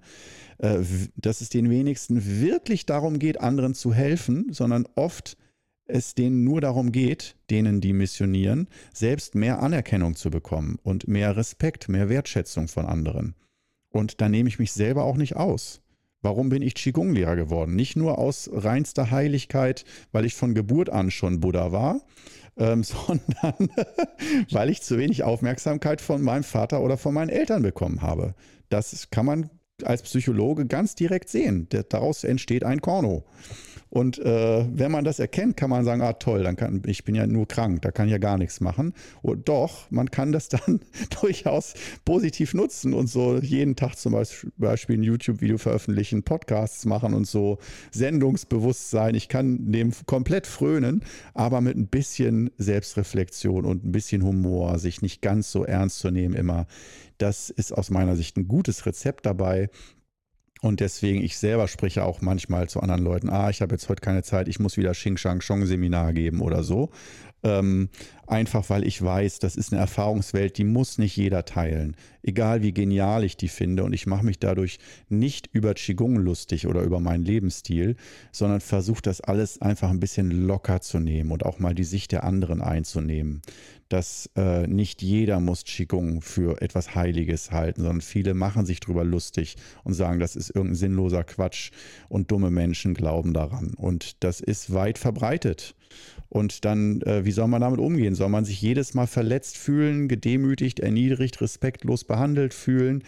äh, 0.59 0.81
dass 1.17 1.41
es 1.41 1.49
den 1.49 1.71
wenigsten 1.71 2.41
wirklich 2.41 2.85
darum 2.85 3.19
geht, 3.19 3.41
anderen 3.41 3.75
zu 3.75 3.95
helfen, 3.95 4.53
sondern 4.53 4.87
oft 4.97 5.39
es 5.87 6.15
denen 6.15 6.45
nur 6.45 6.61
darum 6.61 6.93
geht, 6.93 7.37
denen, 7.49 7.81
die 7.81 7.93
missionieren, 7.93 8.69
selbst 8.93 9.35
mehr 9.35 9.63
Anerkennung 9.63 10.17
zu 10.17 10.31
bekommen 10.31 10.79
und 10.83 11.09
mehr 11.09 11.37
Respekt, 11.37 11.89
mehr 11.89 12.09
Wertschätzung 12.09 12.69
von 12.69 12.85
anderen. 12.85 13.35
Und 13.89 14.21
da 14.21 14.29
nehme 14.29 14.49
ich 14.49 14.59
mich 14.59 14.73
selber 14.73 15.05
auch 15.05 15.17
nicht 15.17 15.37
aus. 15.37 15.81
Warum 16.23 16.49
bin 16.49 16.61
ich 16.61 16.75
Qigong-Lehrer 16.75 17.37
geworden? 17.37 17.77
Nicht 17.77 17.97
nur 17.97 18.19
aus 18.19 18.51
reinster 18.53 19.11
Heiligkeit, 19.11 19.85
weil 20.13 20.25
ich 20.25 20.35
von 20.35 20.55
Geburt 20.55 20.91
an 20.91 21.11
schon 21.11 21.41
Buddha 21.41 21.71
war, 21.73 22.01
ähm, 22.57 22.83
sondern 22.85 23.69
weil 24.51 24.71
ich 24.71 24.83
zu 24.83 24.99
wenig 24.99 25.23
Aufmerksamkeit 25.23 26.01
von 26.01 26.23
meinem 26.23 26.45
Vater 26.45 26.83
oder 26.83 26.97
von 26.97 27.15
meinen 27.15 27.31
Eltern 27.31 27.63
bekommen 27.63 28.03
habe. 28.03 28.35
Das 28.69 29.11
kann 29.11 29.27
man 29.27 29.51
als 29.83 30.03
Psychologe 30.03 30.67
ganz 30.67 30.95
direkt 30.95 31.29
sehen. 31.29 31.69
Daraus 31.91 32.25
entsteht 32.25 32.65
ein 32.65 32.81
Korno. 32.81 33.25
Und 33.89 34.19
äh, 34.19 34.67
wenn 34.73 34.91
man 34.91 35.05
das 35.05 35.19
erkennt, 35.19 35.57
kann 35.57 35.71
man 35.71 35.85
sagen, 35.85 36.03
ah 36.03 36.13
toll, 36.15 36.43
dann 36.43 36.57
kann 36.57 36.83
ich 36.87 37.05
bin 37.05 37.15
ja 37.15 37.27
nur 37.27 37.47
krank, 37.47 37.83
da 37.83 37.91
kann 37.91 38.07
ich 38.07 38.13
ja 38.13 38.19
gar 38.19 38.37
nichts 38.37 38.61
machen. 38.61 38.93
Und 39.23 39.49
doch, 39.49 39.91
man 39.91 40.11
kann 40.11 40.33
das 40.33 40.49
dann 40.51 40.81
durchaus 41.21 41.75
positiv 42.05 42.55
nutzen 42.55 42.95
und 42.95 43.09
so 43.09 43.39
jeden 43.39 43.77
Tag 43.77 43.97
zum 43.97 44.13
Beispiel 44.57 44.99
ein 44.99 45.03
YouTube-Video 45.03 45.59
veröffentlichen, 45.59 46.23
Podcasts 46.25 46.85
machen 46.85 47.15
und 47.15 47.27
so 47.27 47.59
Sendungsbewusstsein. 47.93 49.15
Ich 49.15 49.29
kann 49.29 49.73
dem 49.73 49.93
komplett 50.07 50.47
frönen, 50.47 51.05
aber 51.35 51.61
mit 51.61 51.77
ein 51.77 51.87
bisschen 51.87 52.51
Selbstreflexion 52.59 53.65
und 53.65 53.85
ein 53.85 53.93
bisschen 53.93 54.23
Humor, 54.23 54.79
sich 54.79 55.01
nicht 55.01 55.23
ganz 55.23 55.53
so 55.53 55.65
ernst 55.65 56.01
zu 56.01 56.11
nehmen 56.11 56.35
immer. 56.35 56.67
Das 57.19 57.51
ist 57.51 57.73
aus 57.73 57.91
meiner 57.91 58.17
Sicht 58.17 58.37
ein 58.37 58.47
gutes 58.49 58.85
Rezept 58.85 59.25
dabei, 59.25 59.71
und 60.63 60.81
deswegen, 60.81 61.23
ich 61.23 61.37
selber 61.37 61.69
spreche 61.69 62.05
auch 62.05 62.21
manchmal 62.21 62.69
zu 62.69 62.81
anderen 62.81 63.03
Leuten, 63.03 63.31
ah, 63.31 63.51
ich 63.51 63.63
habe 63.63 63.75
jetzt 63.75 63.89
heute 63.89 64.01
keine 64.01 64.23
Zeit, 64.23 64.49
ich 64.49 64.59
muss 64.59 64.77
wieder 64.77 64.93
Xing 64.93 65.17
Shang 65.17 65.41
Chong 65.41 65.67
Seminar 65.67 66.13
geben 66.13 66.41
oder 66.41 66.63
so. 66.63 66.91
Ähm, 67.43 67.91
einfach 68.27 68.71
weil 68.71 68.87
ich 68.87 69.01
weiß, 69.01 69.39
das 69.39 69.57
ist 69.57 69.73
eine 69.73 69.81
Erfahrungswelt, 69.81 70.59
die 70.59 70.65
muss 70.65 70.99
nicht 70.99 71.17
jeder 71.17 71.45
teilen. 71.45 71.97
Egal 72.23 72.63
wie 72.63 72.73
genial 72.73 73.23
ich 73.23 73.37
die 73.37 73.49
finde. 73.49 73.85
Und 73.85 73.93
ich 73.93 74.07
mache 74.07 74.25
mich 74.25 74.39
dadurch 74.39 74.79
nicht 75.09 75.49
über 75.53 75.75
Qigong 75.75 76.17
lustig 76.17 76.67
oder 76.67 76.83
über 76.83 76.99
meinen 76.99 77.25
Lebensstil, 77.25 77.97
sondern 78.33 78.61
versuche 78.61 79.03
das 79.03 79.21
alles 79.21 79.63
einfach 79.63 79.91
ein 79.91 80.01
bisschen 80.01 80.31
locker 80.31 80.81
zu 80.81 80.99
nehmen 80.99 81.31
und 81.31 81.45
auch 81.45 81.59
mal 81.59 81.75
die 81.75 81.85
Sicht 81.85 82.11
der 82.13 82.25
anderen 82.25 82.63
einzunehmen 82.63 83.43
dass 83.89 84.31
äh, 84.37 84.67
nicht 84.67 85.03
jeder 85.03 85.41
muss 85.41 85.65
Qigong 85.65 86.21
für 86.21 86.61
etwas 86.61 86.95
Heiliges 86.95 87.53
halten, 87.53 87.83
sondern 87.83 88.01
viele 88.01 88.35
machen 88.35 88.67
sich 88.67 88.81
darüber 88.81 89.05
lustig 89.05 89.57
und 89.85 89.95
sagen, 89.95 90.19
das 90.19 90.37
ist 90.37 90.51
irgendein 90.51 90.77
sinnloser 90.77 91.25
Quatsch 91.25 91.71
und 92.09 92.31
dumme 92.31 92.51
Menschen 92.51 92.95
glauben 92.95 93.33
daran. 93.33 93.75
Und 93.75 94.25
das 94.25 94.41
ist 94.41 94.73
weit 94.73 94.99
verbreitet. 94.99 95.75
Und 96.29 96.65
dann, 96.65 97.01
äh, 97.03 97.25
wie 97.25 97.31
soll 97.31 97.49
man 97.49 97.61
damit 97.61 97.79
umgehen? 97.79 98.15
Soll 98.15 98.29
man 98.29 98.45
sich 98.45 98.61
jedes 98.61 98.95
Mal 98.95 99.07
verletzt 99.07 99.57
fühlen, 99.57 100.09
gedemütigt, 100.09 100.81
erniedrigt, 100.81 101.41
respektlos 101.41 102.05
behandelt 102.05 102.55
fühlen? 102.55 103.03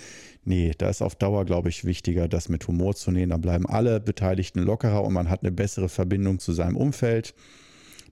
Nee, 0.44 0.72
da 0.78 0.88
ist 0.88 1.02
auf 1.02 1.14
Dauer, 1.14 1.44
glaube 1.44 1.68
ich, 1.68 1.84
wichtiger, 1.84 2.28
das 2.28 2.48
mit 2.48 2.66
Humor 2.68 2.94
zu 2.94 3.10
nehmen. 3.10 3.30
Dann 3.30 3.40
bleiben 3.40 3.66
alle 3.66 4.00
Beteiligten 4.00 4.62
lockerer 4.62 5.04
und 5.04 5.12
man 5.12 5.28
hat 5.28 5.42
eine 5.42 5.52
bessere 5.52 5.88
Verbindung 5.88 6.38
zu 6.38 6.52
seinem 6.52 6.76
Umfeld. 6.76 7.34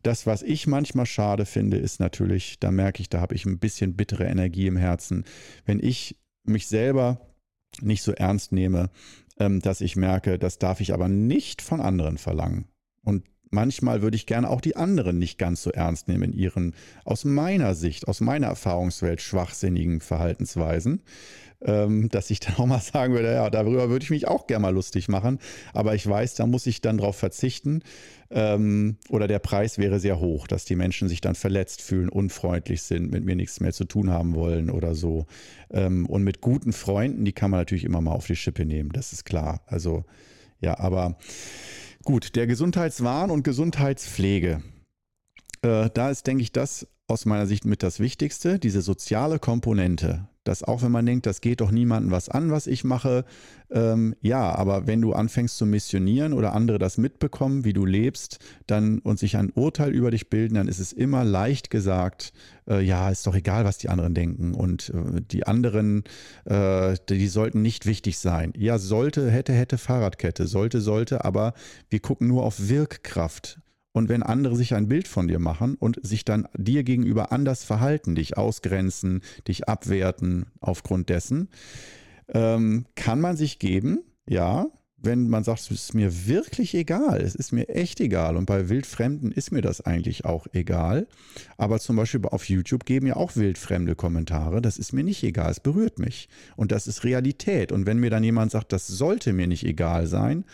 Das, 0.02 0.26
was 0.26 0.42
ich 0.42 0.66
manchmal 0.66 1.06
schade 1.06 1.46
finde, 1.46 1.78
ist 1.78 1.98
natürlich, 1.98 2.58
da 2.60 2.70
merke 2.70 3.00
ich, 3.00 3.08
da 3.08 3.20
habe 3.20 3.34
ich 3.34 3.46
ein 3.46 3.58
bisschen 3.58 3.94
bittere 3.94 4.24
Energie 4.24 4.66
im 4.66 4.76
Herzen. 4.76 5.24
Wenn 5.64 5.80
ich 5.80 6.16
mich 6.44 6.66
selber 6.68 7.20
nicht 7.80 8.02
so 8.02 8.12
ernst 8.12 8.52
nehme, 8.52 8.90
ähm, 9.38 9.60
dass 9.60 9.80
ich 9.80 9.96
merke, 9.96 10.38
das 10.38 10.58
darf 10.58 10.80
ich 10.80 10.94
aber 10.94 11.08
nicht 11.08 11.62
von 11.62 11.80
anderen 11.80 12.18
verlangen. 12.18 12.66
Und 13.02 13.24
manchmal 13.50 14.02
würde 14.02 14.16
ich 14.16 14.26
gerne 14.26 14.50
auch 14.50 14.60
die 14.60 14.76
anderen 14.76 15.18
nicht 15.18 15.38
ganz 15.38 15.62
so 15.62 15.70
ernst 15.70 16.08
nehmen 16.08 16.32
in 16.32 16.32
ihren, 16.32 16.74
aus 17.04 17.24
meiner 17.24 17.74
Sicht, 17.74 18.08
aus 18.08 18.20
meiner 18.20 18.48
Erfahrungswelt, 18.48 19.20
schwachsinnigen 19.20 20.00
Verhaltensweisen 20.00 21.02
ähm, 21.62 22.08
dass 22.08 22.30
ich 22.30 22.40
dann 22.40 22.56
auch 22.56 22.66
mal 22.66 22.80
sagen 22.80 23.14
würde, 23.14 23.32
ja, 23.32 23.50
darüber 23.50 23.88
würde 23.88 24.02
ich 24.02 24.10
mich 24.10 24.28
auch 24.28 24.46
gerne 24.46 24.62
mal 24.62 24.74
lustig 24.74 25.08
machen, 25.08 25.38
aber 25.72 25.94
ich 25.94 26.06
weiß, 26.06 26.34
da 26.34 26.46
muss 26.46 26.66
ich 26.66 26.80
dann 26.80 26.98
drauf 26.98 27.16
verzichten 27.16 27.82
ähm, 28.30 28.96
oder 29.08 29.28
der 29.28 29.38
Preis 29.38 29.78
wäre 29.78 30.00
sehr 30.00 30.20
hoch, 30.20 30.46
dass 30.46 30.64
die 30.64 30.76
Menschen 30.76 31.08
sich 31.08 31.20
dann 31.20 31.34
verletzt 31.34 31.82
fühlen, 31.82 32.08
unfreundlich 32.08 32.82
sind, 32.82 33.10
mit 33.10 33.24
mir 33.24 33.36
nichts 33.36 33.60
mehr 33.60 33.72
zu 33.72 33.84
tun 33.84 34.10
haben 34.10 34.34
wollen 34.34 34.70
oder 34.70 34.94
so. 34.94 35.26
Ähm, 35.70 36.06
und 36.06 36.24
mit 36.24 36.40
guten 36.40 36.72
Freunden, 36.72 37.24
die 37.24 37.32
kann 37.32 37.50
man 37.50 37.60
natürlich 37.60 37.84
immer 37.84 38.00
mal 38.00 38.12
auf 38.12 38.26
die 38.26 38.36
Schippe 38.36 38.64
nehmen, 38.64 38.90
das 38.92 39.12
ist 39.12 39.24
klar. 39.24 39.62
Also 39.66 40.04
ja, 40.60 40.78
aber 40.78 41.18
gut, 42.06 42.36
der 42.36 42.46
Gesundheitswahn 42.46 43.30
und 43.30 43.42
Gesundheitspflege. 43.42 44.62
Äh, 45.60 45.90
da 45.92 46.10
ist, 46.10 46.26
denke 46.26 46.42
ich, 46.42 46.52
das 46.52 46.86
aus 47.08 47.26
meiner 47.26 47.46
Sicht 47.46 47.66
mit 47.66 47.82
das 47.82 48.00
Wichtigste, 48.00 48.58
diese 48.58 48.80
soziale 48.80 49.38
Komponente 49.38 50.28
dass 50.48 50.62
auch 50.62 50.82
wenn 50.82 50.92
man 50.92 51.06
denkt, 51.06 51.26
das 51.26 51.40
geht 51.40 51.60
doch 51.60 51.70
niemandem 51.70 52.10
was 52.10 52.28
an, 52.28 52.50
was 52.50 52.66
ich 52.66 52.84
mache, 52.84 53.24
ähm, 53.70 54.14
ja, 54.20 54.54
aber 54.54 54.86
wenn 54.86 55.00
du 55.00 55.12
anfängst 55.12 55.56
zu 55.56 55.66
missionieren 55.66 56.32
oder 56.32 56.52
andere 56.54 56.78
das 56.78 56.98
mitbekommen, 56.98 57.64
wie 57.64 57.72
du 57.72 57.84
lebst, 57.84 58.38
dann 58.66 59.00
und 59.00 59.18
sich 59.18 59.36
ein 59.36 59.50
Urteil 59.54 59.92
über 59.92 60.10
dich 60.10 60.30
bilden, 60.30 60.54
dann 60.54 60.68
ist 60.68 60.78
es 60.78 60.92
immer 60.92 61.24
leicht 61.24 61.70
gesagt, 61.70 62.32
äh, 62.68 62.80
ja, 62.80 63.10
ist 63.10 63.26
doch 63.26 63.34
egal, 63.34 63.64
was 63.64 63.78
die 63.78 63.88
anderen 63.88 64.14
denken 64.14 64.54
und 64.54 64.90
äh, 64.90 65.20
die 65.20 65.46
anderen, 65.46 66.04
äh, 66.44 66.94
die 67.08 67.28
sollten 67.28 67.62
nicht 67.62 67.86
wichtig 67.86 68.18
sein. 68.18 68.52
Ja, 68.56 68.78
sollte, 68.78 69.30
hätte, 69.30 69.52
hätte 69.52 69.78
Fahrradkette, 69.78 70.46
sollte, 70.46 70.80
sollte, 70.80 71.24
aber 71.24 71.54
wir 71.90 72.00
gucken 72.00 72.28
nur 72.28 72.44
auf 72.44 72.68
Wirkkraft. 72.68 73.58
Und 73.96 74.10
wenn 74.10 74.22
andere 74.22 74.56
sich 74.56 74.74
ein 74.74 74.88
Bild 74.88 75.08
von 75.08 75.26
dir 75.26 75.38
machen 75.38 75.74
und 75.76 75.98
sich 76.02 76.22
dann 76.26 76.46
dir 76.54 76.84
gegenüber 76.84 77.32
anders 77.32 77.64
verhalten, 77.64 78.14
dich 78.14 78.36
ausgrenzen, 78.36 79.22
dich 79.48 79.70
abwerten 79.70 80.44
aufgrund 80.60 81.08
dessen, 81.08 81.48
ähm, 82.28 82.84
kann 82.94 83.22
man 83.22 83.38
sich 83.38 83.58
geben, 83.58 84.00
ja, 84.28 84.66
wenn 84.98 85.30
man 85.30 85.44
sagt, 85.44 85.60
es 85.60 85.70
ist 85.70 85.94
mir 85.94 86.26
wirklich 86.26 86.74
egal, 86.74 87.22
es 87.22 87.34
ist 87.34 87.52
mir 87.52 87.70
echt 87.70 87.98
egal. 88.00 88.36
Und 88.36 88.44
bei 88.44 88.68
Wildfremden 88.68 89.32
ist 89.32 89.50
mir 89.50 89.62
das 89.62 89.80
eigentlich 89.80 90.26
auch 90.26 90.46
egal. 90.52 91.06
Aber 91.56 91.80
zum 91.80 91.96
Beispiel 91.96 92.20
auf 92.26 92.50
YouTube 92.50 92.84
geben 92.84 93.06
ja 93.06 93.16
auch 93.16 93.34
wildfremde 93.34 93.94
Kommentare. 93.94 94.60
Das 94.60 94.76
ist 94.76 94.92
mir 94.92 95.04
nicht 95.04 95.22
egal, 95.22 95.50
es 95.50 95.60
berührt 95.60 95.98
mich. 95.98 96.28
Und 96.54 96.70
das 96.70 96.86
ist 96.86 97.02
Realität. 97.02 97.72
Und 97.72 97.86
wenn 97.86 97.98
mir 97.98 98.10
dann 98.10 98.24
jemand 98.24 98.50
sagt, 98.50 98.74
das 98.74 98.86
sollte 98.86 99.32
mir 99.32 99.46
nicht 99.46 99.64
egal 99.64 100.06
sein, 100.06 100.44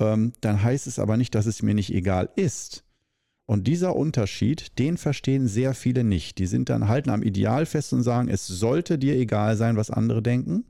ähm, 0.00 0.32
dann 0.40 0.62
heißt 0.62 0.86
es 0.86 0.98
aber 0.98 1.18
nicht, 1.18 1.34
dass 1.34 1.44
es 1.44 1.62
mir 1.62 1.74
nicht 1.74 1.92
egal 1.92 2.30
ist. 2.36 2.85
Und 3.46 3.68
dieser 3.68 3.94
Unterschied, 3.94 4.78
den 4.78 4.96
verstehen 4.96 5.46
sehr 5.46 5.74
viele 5.74 6.02
nicht. 6.02 6.38
Die 6.38 6.46
sind 6.46 6.68
dann 6.68 6.88
halten 6.88 7.10
am 7.10 7.22
Ideal 7.22 7.64
fest 7.64 7.92
und 7.92 8.02
sagen, 8.02 8.28
es 8.28 8.46
sollte 8.46 8.98
dir 8.98 9.14
egal 9.14 9.56
sein, 9.56 9.76
was 9.76 9.90
andere 9.90 10.20
denken. 10.20 10.64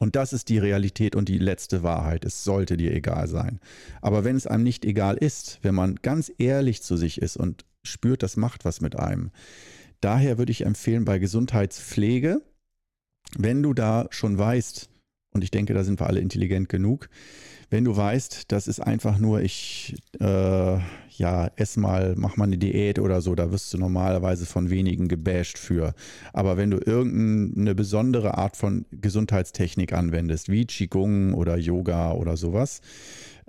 Und 0.00 0.16
das 0.16 0.32
ist 0.32 0.48
die 0.48 0.58
Realität 0.58 1.16
und 1.16 1.28
die 1.28 1.38
letzte 1.38 1.82
Wahrheit. 1.82 2.24
Es 2.24 2.44
sollte 2.44 2.76
dir 2.76 2.92
egal 2.92 3.28
sein. 3.28 3.60
Aber 4.00 4.24
wenn 4.24 4.36
es 4.36 4.46
einem 4.46 4.64
nicht 4.64 4.84
egal 4.84 5.16
ist, 5.16 5.60
wenn 5.62 5.74
man 5.74 5.96
ganz 5.96 6.32
ehrlich 6.38 6.82
zu 6.82 6.96
sich 6.96 7.20
ist 7.22 7.36
und 7.36 7.64
spürt, 7.84 8.22
das 8.22 8.36
macht 8.36 8.64
was 8.64 8.80
mit 8.80 8.98
einem. 8.98 9.30
Daher 10.00 10.38
würde 10.38 10.52
ich 10.52 10.64
empfehlen, 10.64 11.04
bei 11.04 11.18
Gesundheitspflege, 11.18 12.42
wenn 13.36 13.62
du 13.62 13.74
da 13.74 14.06
schon 14.10 14.38
weißt, 14.38 14.88
und 15.32 15.44
ich 15.44 15.50
denke, 15.50 15.74
da 15.74 15.84
sind 15.84 16.00
wir 16.00 16.06
alle 16.06 16.20
intelligent 16.20 16.68
genug, 16.68 17.08
wenn 17.70 17.84
du 17.84 17.96
weißt, 17.96 18.50
das 18.50 18.66
ist 18.66 18.80
einfach 18.80 19.18
nur, 19.18 19.42
ich, 19.42 19.96
äh, 20.20 20.78
ja, 21.16 21.50
ess 21.56 21.76
mal, 21.76 22.14
mach 22.16 22.36
mal 22.36 22.44
eine 22.44 22.58
Diät 22.58 22.98
oder 22.98 23.20
so, 23.20 23.34
da 23.34 23.50
wirst 23.50 23.74
du 23.74 23.78
normalerweise 23.78 24.46
von 24.46 24.70
wenigen 24.70 25.08
gebasht 25.08 25.58
für. 25.58 25.94
Aber 26.32 26.56
wenn 26.56 26.70
du 26.70 26.78
irgendeine 26.78 27.74
besondere 27.74 28.38
Art 28.38 28.56
von 28.56 28.86
Gesundheitstechnik 28.92 29.92
anwendest, 29.92 30.48
wie 30.48 30.64
Qigong 30.64 31.34
oder 31.34 31.58
Yoga 31.58 32.12
oder 32.12 32.36
sowas, 32.36 32.80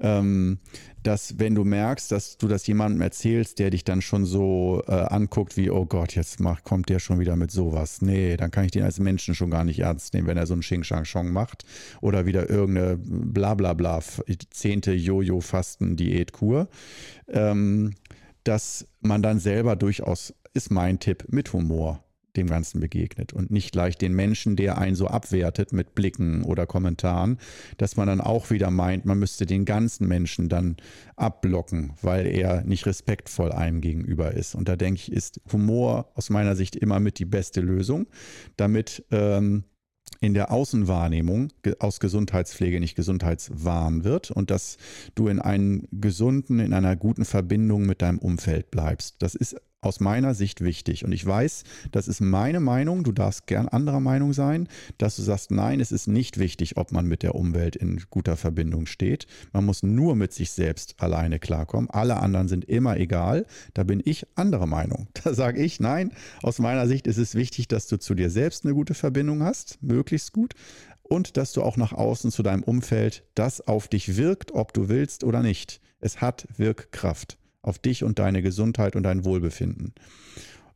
ähm, 0.01 0.59
dass 1.03 1.39
wenn 1.39 1.55
du 1.55 1.63
merkst, 1.63 2.11
dass 2.11 2.37
du 2.37 2.47
das 2.47 2.67
jemandem 2.67 3.01
erzählst, 3.01 3.59
der 3.59 3.69
dich 3.69 3.83
dann 3.83 4.01
schon 4.01 4.25
so 4.25 4.83
äh, 4.87 4.91
anguckt 4.91 5.57
wie, 5.57 5.69
oh 5.69 5.85
Gott, 5.85 6.15
jetzt 6.15 6.39
macht, 6.39 6.63
kommt 6.63 6.89
der 6.89 6.99
schon 6.99 7.19
wieder 7.19 7.35
mit 7.35 7.51
sowas. 7.51 8.01
Nee, 8.01 8.37
dann 8.37 8.51
kann 8.51 8.65
ich 8.65 8.71
den 8.71 8.83
als 8.83 8.99
Menschen 8.99 9.35
schon 9.35 9.49
gar 9.49 9.63
nicht 9.63 9.79
ernst 9.79 10.13
nehmen, 10.13 10.27
wenn 10.27 10.37
er 10.37 10.45
so 10.45 10.53
einen 10.53 10.61
Xing 10.61 10.83
Shang 10.83 11.03
Chong 11.03 11.31
macht 11.31 11.65
oder 12.01 12.25
wieder 12.25 12.49
irgendeine 12.49 12.97
Blablabla 12.97 13.99
zehnte 14.49 14.93
Jojo-Fasten-Diätkur. 14.93 16.67
Ähm, 17.27 17.93
dass 18.43 18.87
man 19.01 19.21
dann 19.21 19.39
selber 19.39 19.75
durchaus, 19.75 20.33
ist 20.53 20.71
mein 20.71 20.99
Tipp, 20.99 21.25
mit 21.29 21.53
Humor 21.53 22.03
dem 22.35 22.47
Ganzen 22.47 22.79
begegnet 22.79 23.33
und 23.33 23.51
nicht 23.51 23.71
gleich 23.71 23.97
den 23.97 24.13
Menschen, 24.13 24.55
der 24.55 24.77
einen 24.77 24.95
so 24.95 25.07
abwertet 25.07 25.73
mit 25.73 25.95
Blicken 25.95 26.43
oder 26.43 26.65
Kommentaren, 26.65 27.37
dass 27.77 27.97
man 27.97 28.07
dann 28.07 28.21
auch 28.21 28.49
wieder 28.49 28.71
meint, 28.71 29.05
man 29.05 29.19
müsste 29.19 29.45
den 29.45 29.65
ganzen 29.65 30.07
Menschen 30.07 30.49
dann 30.49 30.77
abblocken, 31.15 31.93
weil 32.01 32.27
er 32.27 32.63
nicht 32.63 32.85
respektvoll 32.85 33.51
einem 33.51 33.81
gegenüber 33.81 34.33
ist. 34.33 34.55
Und 34.55 34.69
da 34.69 34.75
denke 34.75 35.01
ich, 35.01 35.11
ist 35.11 35.41
Humor 35.51 36.11
aus 36.15 36.29
meiner 36.29 36.55
Sicht 36.55 36.75
immer 36.75 36.99
mit 36.99 37.19
die 37.19 37.25
beste 37.25 37.61
Lösung, 37.61 38.07
damit 38.57 39.05
ähm, 39.11 39.63
in 40.21 40.33
der 40.33 40.51
Außenwahrnehmung 40.51 41.49
aus 41.79 41.99
Gesundheitspflege 41.99 42.79
nicht 42.79 42.95
Gesundheitswahn 42.95 44.03
wird 44.03 44.31
und 44.31 44.51
dass 44.51 44.77
du 45.15 45.27
in 45.27 45.39
einem 45.39 45.87
gesunden, 45.91 46.59
in 46.59 46.73
einer 46.73 46.95
guten 46.95 47.25
Verbindung 47.25 47.85
mit 47.85 48.01
deinem 48.01 48.19
Umfeld 48.19 48.71
bleibst. 48.71 49.15
Das 49.19 49.35
ist 49.35 49.55
aus 49.81 49.99
meiner 49.99 50.33
Sicht 50.33 50.61
wichtig. 50.61 51.05
Und 51.05 51.11
ich 51.11 51.25
weiß, 51.25 51.63
das 51.91 52.07
ist 52.07 52.19
meine 52.21 52.59
Meinung, 52.59 53.03
du 53.03 53.11
darfst 53.11 53.47
gern 53.47 53.67
anderer 53.67 53.99
Meinung 53.99 54.33
sein, 54.33 54.67
dass 54.97 55.15
du 55.15 55.21
sagst, 55.21 55.51
nein, 55.51 55.79
es 55.79 55.91
ist 55.91 56.07
nicht 56.07 56.37
wichtig, 56.37 56.77
ob 56.77 56.91
man 56.91 57.05
mit 57.05 57.23
der 57.23 57.35
Umwelt 57.35 57.75
in 57.75 58.01
guter 58.09 58.35
Verbindung 58.35 58.85
steht. 58.85 59.25
Man 59.53 59.65
muss 59.65 59.83
nur 59.83 60.15
mit 60.15 60.33
sich 60.33 60.51
selbst 60.51 60.95
alleine 60.99 61.39
klarkommen. 61.39 61.89
Alle 61.89 62.17
anderen 62.17 62.47
sind 62.47 62.65
immer 62.65 62.97
egal. 62.97 63.45
Da 63.73 63.83
bin 63.83 64.01
ich 64.03 64.25
anderer 64.35 64.67
Meinung. 64.67 65.07
Da 65.29 65.33
sage 65.33 65.61
ich, 65.61 65.79
nein, 65.79 66.13
aus 66.41 66.59
meiner 66.59 66.87
Sicht 66.87 67.05
ist 67.05 67.17
es 67.17 67.35
wichtig, 67.35 67.67
dass 67.67 67.87
du 67.87 67.97
zu 67.97 68.15
dir 68.15 68.29
selbst 68.29 68.65
eine 68.65 68.73
gute 68.73 68.93
Verbindung 68.93 69.43
hast, 69.43 69.77
möglichst 69.83 70.31
gut. 70.31 70.53
Und 71.03 71.37
dass 71.37 71.51
du 71.53 71.61
auch 71.61 71.75
nach 71.75 71.91
außen 71.91 72.31
zu 72.31 72.41
deinem 72.41 72.63
Umfeld 72.63 73.23
das 73.35 73.61
auf 73.61 73.87
dich 73.87 74.15
wirkt, 74.15 74.53
ob 74.53 74.73
du 74.73 74.87
willst 74.87 75.23
oder 75.23 75.41
nicht. 75.43 75.81
Es 75.99 76.21
hat 76.21 76.47
Wirkkraft 76.57 77.38
auf 77.61 77.79
dich 77.79 78.03
und 78.03 78.19
deine 78.19 78.41
Gesundheit 78.41 78.95
und 78.95 79.03
dein 79.03 79.25
Wohlbefinden. 79.25 79.93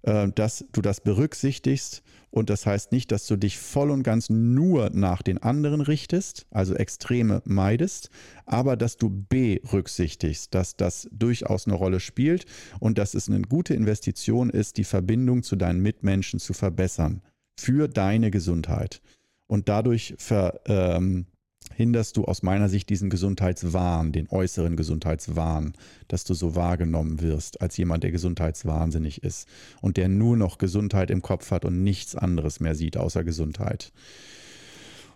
Äh, 0.04 0.30
dass 0.36 0.66
du 0.74 0.82
das 0.82 1.02
berücksichtigst 1.02 2.04
und 2.30 2.50
das 2.50 2.66
heißt 2.66 2.92
nicht, 2.92 3.12
dass 3.12 3.26
du 3.28 3.38
dich 3.38 3.58
voll 3.58 3.90
und 3.90 4.04
ganz 4.04 4.30
nur 4.30 4.90
nach 4.90 5.22
den 5.22 5.38
anderen 5.38 5.82
richtest, 5.82 6.46
also 6.52 6.74
Extreme 6.74 7.42
meidest, 7.46 8.10
aber 8.46 8.76
dass 8.76 8.98
du 8.98 9.10
berücksichtigst, 9.30 10.54
dass 10.54 10.76
das 10.76 11.08
durchaus 11.12 11.68
eine 11.68 11.76
Rolle 11.76 12.00
spielt 12.00 12.46
und 12.80 12.98
dass 12.98 13.14
es 13.14 13.30
eine 13.30 13.44
gute 13.44 13.76
Investition 13.76 14.50
ist, 14.50 14.78
die 14.78 14.84
Verbindung 14.84 15.44
zu 15.44 15.56
deinen 15.56 15.82
Mitmenschen 15.82 16.40
zu 16.40 16.54
verbessern 16.54 17.22
für 17.58 17.88
deine 17.88 18.30
Gesundheit. 18.30 19.02
Und 19.48 19.70
dadurch 19.70 20.16
ver, 20.18 20.60
ähm, 20.66 21.28
hinderst 21.76 22.18
du 22.18 22.26
aus 22.26 22.44
meiner 22.44 22.70
Sicht 22.70 22.90
diesen 22.90 23.10
Gesundheitswahn, 23.10 24.12
den 24.12 24.30
äußeren 24.30 24.76
Gesundheitswahn, 24.76 25.74
dass 26.08 26.24
du 26.24 26.34
so 26.34 26.56
wahrgenommen 26.56 27.22
wirst 27.22 27.62
als 27.62 27.78
jemand, 27.78 28.04
der 28.04 28.12
gesundheitswahnsinnig 28.12 29.24
ist 29.24 29.48
und 29.82 29.98
der 29.98 30.10
nur 30.10 30.38
noch 30.38 30.58
Gesundheit 30.58 31.12
im 31.12 31.22
Kopf 31.22 31.52
hat 31.52 31.66
und 31.66 31.84
nichts 31.84 32.16
anderes 32.16 32.60
mehr 32.60 32.76
sieht 32.76 32.98
außer 32.98 33.24
Gesundheit. 33.24 33.92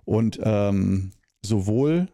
Und 0.05 0.39
ähm, 0.43 1.11
sowohl 1.45 2.07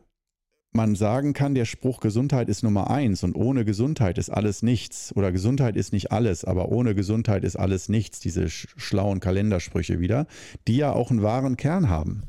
man 0.76 0.96
sagen 0.96 1.34
kann, 1.34 1.54
der 1.54 1.66
Spruch 1.66 2.00
Gesundheit 2.00 2.50
ist 2.50 2.64
Nummer 2.64 2.90
eins 2.90 3.24
und 3.24 3.36
ohne 3.36 3.64
Gesundheit 3.64 4.18
ist 4.18 4.32
alles 4.32 4.64
nichts 4.64 5.16
oder 5.16 5.32
Gesundheit 5.32 5.76
ist 5.76 5.94
nicht 5.94 6.12
alles, 6.12 6.44
aber 6.46 6.70
ohne 6.70 6.96
Gesundheit 6.96 7.44
ist 7.44 7.56
alles 7.56 7.90
nichts, 7.90 8.20
diese 8.20 8.50
schlauen 8.50 9.20
Kalendersprüche 9.20 10.00
wieder, 10.00 10.26
die 10.68 10.78
ja 10.78 10.92
auch 10.92 11.12
einen 11.12 11.22
wahren 11.22 11.58
Kern 11.58 11.90
haben 11.90 12.24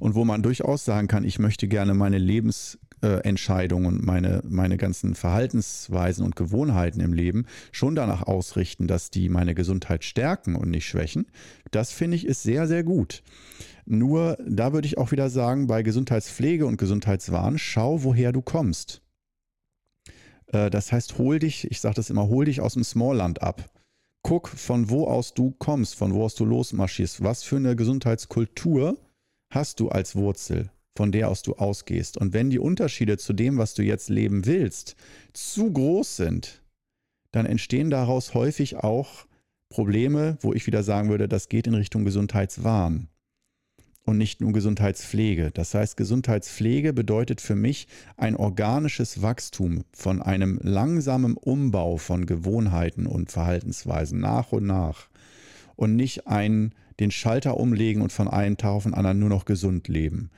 und 0.00 0.14
wo 0.14 0.24
man 0.24 0.42
durchaus 0.42 0.84
sagen 0.84 1.08
kann, 1.08 1.24
ich 1.24 1.38
möchte 1.38 1.68
gerne 1.68 1.94
meine 1.94 2.18
Lebensentscheidungen, 2.18 4.04
meine, 4.04 4.42
meine 4.48 4.76
ganzen 4.76 5.14
Verhaltensweisen 5.14 6.24
und 6.24 6.36
Gewohnheiten 6.36 7.00
im 7.00 7.12
Leben 7.12 7.46
schon 7.72 7.94
danach 7.94 8.22
ausrichten, 8.22 8.86
dass 8.86 9.10
die 9.10 9.28
meine 9.28 9.54
Gesundheit 9.54 10.04
stärken 10.04 10.56
und 10.56 10.70
nicht 10.70 10.86
schwächen. 10.86 11.26
Das 11.70 11.92
finde 11.92 12.16
ich 12.16 12.26
ist 12.26 12.42
sehr, 12.42 12.66
sehr 12.66 12.84
gut. 12.84 13.22
Nur 13.86 14.36
da 14.46 14.72
würde 14.72 14.86
ich 14.86 14.98
auch 14.98 15.12
wieder 15.12 15.30
sagen, 15.30 15.66
bei 15.66 15.82
Gesundheitspflege 15.82 16.66
und 16.66 16.76
Gesundheitswahn, 16.76 17.58
schau, 17.58 18.04
woher 18.04 18.32
du 18.32 18.42
kommst. 18.42 19.00
Äh, 20.48 20.70
das 20.70 20.92
heißt, 20.92 21.18
hol 21.18 21.38
dich, 21.38 21.70
ich 21.70 21.80
sage 21.80 21.94
das 21.94 22.10
immer, 22.10 22.28
hol 22.28 22.44
dich 22.44 22.60
aus 22.60 22.74
dem 22.74 22.84
Smallland 22.84 23.42
ab. 23.42 23.70
Guck, 24.22 24.48
von 24.48 24.90
wo 24.90 25.06
aus 25.06 25.32
du 25.32 25.52
kommst, 25.52 25.94
von 25.94 26.12
wo 26.12 26.24
aus 26.24 26.34
du 26.34 26.44
losmarschierst, 26.44 27.22
was 27.22 27.42
für 27.42 27.56
eine 27.56 27.76
Gesundheitskultur 27.76 28.98
hast 29.50 29.80
du 29.80 29.88
als 29.88 30.14
Wurzel, 30.16 30.70
von 30.96 31.12
der 31.12 31.28
aus 31.28 31.42
du 31.42 31.54
ausgehst. 31.54 32.16
Und 32.16 32.32
wenn 32.32 32.50
die 32.50 32.58
Unterschiede 32.58 33.18
zu 33.18 33.32
dem, 33.32 33.58
was 33.58 33.74
du 33.74 33.82
jetzt 33.82 34.08
leben 34.08 34.46
willst, 34.46 34.96
zu 35.32 35.72
groß 35.72 36.16
sind, 36.16 36.62
dann 37.30 37.46
entstehen 37.46 37.90
daraus 37.90 38.34
häufig 38.34 38.76
auch 38.76 39.26
Probleme, 39.68 40.38
wo 40.40 40.54
ich 40.54 40.66
wieder 40.66 40.82
sagen 40.82 41.10
würde, 41.10 41.28
das 41.28 41.48
geht 41.48 41.66
in 41.66 41.74
Richtung 41.74 42.04
Gesundheitswahn 42.04 43.08
und 44.08 44.16
nicht 44.16 44.40
nur 44.40 44.52
Gesundheitspflege. 44.52 45.50
Das 45.52 45.74
heißt, 45.74 45.96
Gesundheitspflege 45.96 46.94
bedeutet 46.94 47.42
für 47.42 47.54
mich 47.54 47.86
ein 48.16 48.34
organisches 48.34 49.20
Wachstum 49.20 49.84
von 49.92 50.22
einem 50.22 50.58
langsamen 50.62 51.36
Umbau 51.36 51.98
von 51.98 52.24
Gewohnheiten 52.24 53.06
und 53.06 53.30
Verhaltensweisen 53.30 54.18
nach 54.20 54.52
und 54.52 54.66
nach 54.66 55.08
und 55.76 55.94
nicht 55.94 56.26
ein 56.26 56.74
den 57.00 57.10
Schalter 57.10 57.58
umlegen 57.58 58.02
und 58.02 58.12
von 58.12 58.28
einem 58.28 58.56
Tag 58.56 58.70
auf 58.70 58.82
den 58.84 58.94
anderen 58.94 59.18
nur 59.18 59.28
noch 59.28 59.44
gesund 59.44 59.88
leben. 59.88 60.30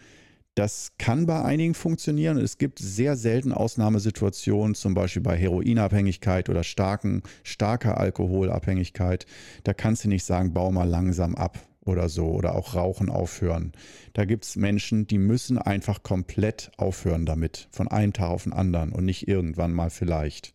Das 0.55 0.93
kann 0.99 1.27
bei 1.27 1.43
einigen 1.43 1.75
funktionieren. 1.75 2.37
Es 2.37 2.59
gibt 2.59 2.81
sehr 2.81 3.17
selten 3.17 3.53
Ausnahmesituationen, 3.53 4.75
zum 4.75 4.95
Beispiel 4.95 5.23
bei 5.23 5.37
Heroinabhängigkeit 5.37 6.49
oder 6.49 6.65
starken, 6.65 7.23
starker 7.45 7.99
Alkoholabhängigkeit. 7.99 9.27
Da 9.63 9.73
kannst 9.73 10.05
du 10.05 10.09
nicht 10.09 10.25
sagen, 10.25 10.53
bau 10.53 10.73
mal 10.73 10.89
langsam 10.89 11.35
ab 11.37 11.59
oder 11.85 12.09
so 12.09 12.27
oder 12.27 12.57
auch 12.57 12.75
Rauchen 12.75 13.09
aufhören. 13.09 13.73
Da 14.13 14.25
gibt 14.25 14.45
es 14.45 14.57
Menschen, 14.57 15.07
die 15.07 15.19
müssen 15.19 15.57
einfach 15.57 16.03
komplett 16.03 16.73
aufhören 16.77 17.27
damit, 17.27 17.69
von 17.71 17.89
einem 17.89 18.13
Tag 18.13 18.31
auf 18.31 18.43
den 18.45 18.53
anderen 18.53 18.93
und 18.93 19.05
nicht 19.05 19.29
irgendwann 19.29 19.73
mal 19.73 19.91
vielleicht. 19.91 20.53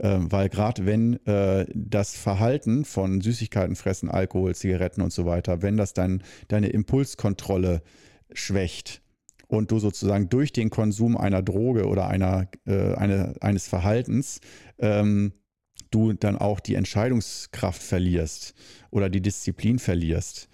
Ähm, 0.00 0.30
weil 0.30 0.48
gerade 0.48 0.86
wenn 0.86 1.24
äh, 1.26 1.66
das 1.74 2.16
Verhalten 2.16 2.84
von 2.84 3.20
Süßigkeiten 3.20 3.76
fressen, 3.76 4.08
Alkohol, 4.10 4.54
Zigaretten 4.54 5.02
und 5.02 5.12
so 5.12 5.26
weiter, 5.26 5.62
wenn 5.62 5.76
das 5.76 5.92
dann 5.92 6.22
deine 6.46 6.68
Impulskontrolle 6.68 7.82
schwächt 8.32 9.02
und 9.48 9.70
du 9.70 9.78
sozusagen 9.78 10.28
durch 10.28 10.52
den 10.52 10.70
Konsum 10.70 11.16
einer 11.16 11.42
Droge 11.42 11.86
oder 11.86 12.06
einer, 12.08 12.48
äh, 12.66 12.94
eine, 12.94 13.34
eines 13.40 13.66
Verhaltens 13.66 14.40
ähm, 14.78 15.32
du 15.90 16.12
dann 16.12 16.36
auch 16.36 16.60
die 16.60 16.74
Entscheidungskraft 16.74 17.82
verlierst 17.82 18.54
oder 18.90 19.08
die 19.08 19.22
Disziplin 19.22 19.78
verlierst, 19.78 20.48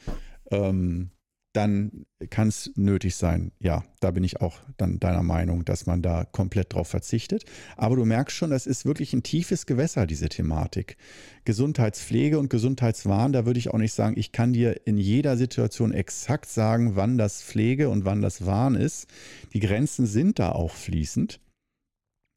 ähm, 0.50 1.10
dann 1.54 2.04
kann 2.30 2.48
es 2.48 2.72
nötig 2.74 3.14
sein. 3.14 3.52
Ja, 3.60 3.84
da 4.00 4.10
bin 4.10 4.24
ich 4.24 4.40
auch 4.40 4.58
dann 4.76 4.98
deiner 4.98 5.22
Meinung, 5.22 5.64
dass 5.64 5.86
man 5.86 6.02
da 6.02 6.24
komplett 6.24 6.74
drauf 6.74 6.88
verzichtet. 6.88 7.44
Aber 7.76 7.94
du 7.94 8.04
merkst 8.04 8.36
schon, 8.36 8.50
das 8.50 8.66
ist 8.66 8.84
wirklich 8.84 9.12
ein 9.12 9.22
tiefes 9.22 9.64
Gewässer, 9.64 10.06
diese 10.06 10.28
Thematik. 10.28 10.96
Gesundheitspflege 11.44 12.40
und 12.40 12.50
Gesundheitswahn, 12.50 13.32
da 13.32 13.46
würde 13.46 13.60
ich 13.60 13.70
auch 13.70 13.78
nicht 13.78 13.94
sagen, 13.94 14.18
ich 14.18 14.32
kann 14.32 14.52
dir 14.52 14.84
in 14.84 14.98
jeder 14.98 15.36
Situation 15.36 15.92
exakt 15.92 16.50
sagen, 16.50 16.96
wann 16.96 17.18
das 17.18 17.42
Pflege 17.42 17.88
und 17.88 18.04
wann 18.04 18.20
das 18.20 18.44
Wahn 18.44 18.74
ist. 18.74 19.06
Die 19.52 19.60
Grenzen 19.60 20.06
sind 20.06 20.40
da 20.40 20.50
auch 20.50 20.72
fließend. 20.72 21.40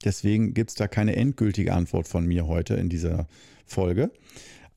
Deswegen 0.05 0.53
gibt 0.53 0.69
es 0.69 0.75
da 0.75 0.87
keine 0.87 1.15
endgültige 1.15 1.73
Antwort 1.73 2.07
von 2.07 2.27
mir 2.27 2.45
heute 2.45 2.75
in 2.75 2.87
dieser 2.87 3.27
Folge 3.65 4.11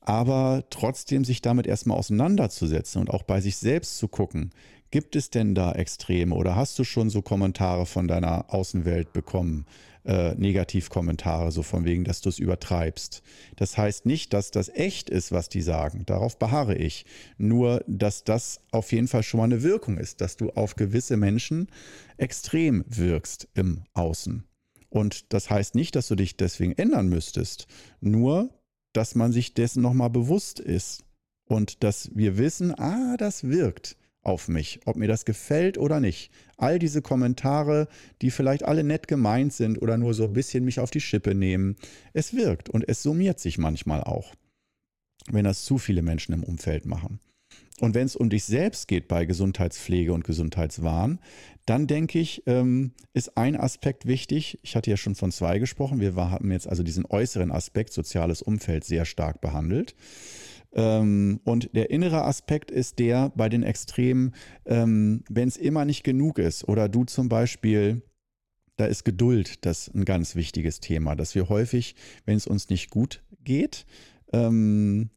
aber 0.01 0.63
trotzdem 0.69 1.23
sich 1.23 1.41
damit 1.41 1.67
erstmal 1.67 1.97
auseinanderzusetzen 1.97 3.01
und 3.01 3.09
auch 3.09 3.23
bei 3.23 3.39
sich 3.39 3.57
selbst 3.57 3.97
zu 3.97 4.07
gucken, 4.07 4.51
Gibt 4.91 5.15
es 5.15 5.29
denn 5.29 5.55
da 5.55 5.71
Extreme 5.71 6.35
oder 6.35 6.57
hast 6.57 6.77
du 6.77 6.83
schon 6.83 7.09
so 7.09 7.21
Kommentare 7.21 7.85
von 7.85 8.09
deiner 8.09 8.53
Außenwelt 8.53 9.13
bekommen? 9.13 9.65
Äh, 10.03 10.33
Negativkommentare, 10.33 11.51
so 11.51 11.61
von 11.61 11.85
wegen, 11.85 12.03
dass 12.03 12.21
du 12.21 12.29
es 12.29 12.39
übertreibst. 12.39 13.21
Das 13.55 13.77
heißt 13.77 14.07
nicht, 14.07 14.33
dass 14.33 14.49
das 14.49 14.67
echt 14.69 15.11
ist, 15.11 15.31
was 15.31 15.47
die 15.47 15.61
sagen. 15.61 16.03
Darauf 16.07 16.39
beharre 16.39 16.75
ich. 16.75 17.05
Nur, 17.37 17.83
dass 17.87 18.23
das 18.23 18.61
auf 18.71 18.91
jeden 18.91 19.07
Fall 19.07 19.21
schon 19.21 19.37
mal 19.37 19.43
eine 19.43 19.61
Wirkung 19.61 19.99
ist, 19.99 20.19
dass 20.19 20.37
du 20.37 20.49
auf 20.49 20.75
gewisse 20.75 21.17
Menschen 21.17 21.67
extrem 22.17 22.83
wirkst 22.87 23.47
im 23.53 23.83
Außen. 23.93 24.43
Und 24.89 25.31
das 25.33 25.51
heißt 25.51 25.75
nicht, 25.75 25.95
dass 25.95 26.07
du 26.07 26.15
dich 26.15 26.35
deswegen 26.35 26.73
ändern 26.73 27.07
müsstest. 27.07 27.67
Nur, 28.01 28.49
dass 28.93 29.15
man 29.15 29.31
sich 29.31 29.53
dessen 29.53 29.81
nochmal 29.81 30.09
bewusst 30.09 30.59
ist. 30.59 31.03
Und 31.45 31.83
dass 31.83 32.09
wir 32.15 32.37
wissen, 32.37 32.73
ah, 32.79 33.17
das 33.17 33.43
wirkt 33.43 33.97
auf 34.23 34.47
mich, 34.47 34.79
ob 34.85 34.95
mir 34.95 35.07
das 35.07 35.25
gefällt 35.25 35.77
oder 35.77 35.99
nicht. 35.99 36.31
All 36.57 36.79
diese 36.79 37.01
Kommentare, 37.01 37.87
die 38.21 38.31
vielleicht 38.31 38.63
alle 38.63 38.83
nett 38.83 39.07
gemeint 39.07 39.53
sind 39.53 39.81
oder 39.81 39.97
nur 39.97 40.13
so 40.13 40.25
ein 40.25 40.33
bisschen 40.33 40.63
mich 40.63 40.79
auf 40.79 40.91
die 40.91 41.01
Schippe 41.01 41.33
nehmen, 41.33 41.75
es 42.13 42.35
wirkt 42.35 42.69
und 42.69 42.87
es 42.87 43.01
summiert 43.01 43.39
sich 43.39 43.57
manchmal 43.57 44.03
auch, 44.03 44.35
wenn 45.31 45.43
das 45.43 45.65
zu 45.65 45.77
viele 45.77 46.03
Menschen 46.03 46.33
im 46.33 46.43
Umfeld 46.43 46.85
machen. 46.85 47.19
Und 47.81 47.95
wenn 47.95 48.05
es 48.05 48.15
um 48.15 48.29
dich 48.29 48.43
selbst 48.43 48.87
geht 48.87 49.07
bei 49.07 49.25
Gesundheitspflege 49.25 50.13
und 50.13 50.23
Gesundheitswahn, 50.23 51.19
dann 51.65 51.87
denke 51.87 52.19
ich, 52.19 52.43
ähm, 52.45 52.91
ist 53.13 53.37
ein 53.37 53.59
Aspekt 53.59 54.05
wichtig. 54.05 54.59
Ich 54.61 54.75
hatte 54.75 54.91
ja 54.91 54.97
schon 54.97 55.15
von 55.15 55.31
zwei 55.31 55.57
gesprochen. 55.57 55.99
Wir 55.99 56.15
haben 56.15 56.51
jetzt 56.51 56.69
also 56.69 56.83
diesen 56.83 57.07
äußeren 57.07 57.51
Aspekt 57.51 57.91
soziales 57.91 58.43
Umfeld 58.43 58.83
sehr 58.83 59.05
stark 59.05 59.41
behandelt. 59.41 59.95
Ähm, 60.73 61.41
und 61.43 61.75
der 61.75 61.89
innere 61.89 62.23
Aspekt 62.23 62.69
ist 62.69 62.99
der 62.99 63.31
bei 63.35 63.49
den 63.49 63.63
Extremen, 63.63 64.35
ähm, 64.65 65.23
wenn 65.27 65.47
es 65.47 65.57
immer 65.57 65.83
nicht 65.83 66.03
genug 66.03 66.37
ist 66.37 66.67
oder 66.67 66.87
du 66.87 67.05
zum 67.05 67.29
Beispiel, 67.29 68.03
da 68.77 68.85
ist 68.85 69.05
Geduld 69.05 69.65
das 69.65 69.87
ein 69.87 70.05
ganz 70.05 70.35
wichtiges 70.35 70.81
Thema, 70.81 71.15
dass 71.15 71.33
wir 71.33 71.49
häufig, 71.49 71.95
wenn 72.25 72.37
es 72.37 72.45
uns 72.45 72.69
nicht 72.69 72.91
gut 72.91 73.23
geht, 73.43 73.87
ähm, 74.33 75.09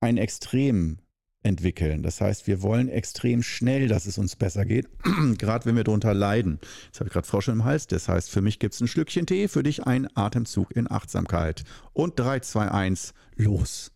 ein 0.00 0.18
Extrem 0.18 0.98
entwickeln. 1.42 2.02
Das 2.02 2.20
heißt, 2.20 2.46
wir 2.46 2.62
wollen 2.62 2.88
extrem 2.88 3.42
schnell, 3.42 3.88
dass 3.88 4.06
es 4.06 4.18
uns 4.18 4.36
besser 4.36 4.64
geht, 4.64 4.88
gerade 5.38 5.64
wenn 5.66 5.76
wir 5.76 5.84
darunter 5.84 6.14
leiden. 6.14 6.58
Jetzt 6.86 7.00
habe 7.00 7.08
ich 7.08 7.12
gerade 7.12 7.26
Frosch 7.26 7.48
im 7.48 7.64
Hals. 7.64 7.86
Das 7.86 8.08
heißt, 8.08 8.30
für 8.30 8.40
mich 8.40 8.58
gibt 8.58 8.74
es 8.74 8.80
ein 8.80 8.88
Schlückchen 8.88 9.26
Tee, 9.26 9.48
für 9.48 9.62
dich 9.62 9.86
ein 9.86 10.08
Atemzug 10.16 10.74
in 10.74 10.90
Achtsamkeit. 10.90 11.64
Und 11.92 12.18
3, 12.18 12.40
2, 12.40 12.70
1, 12.70 13.14
los. 13.36 13.92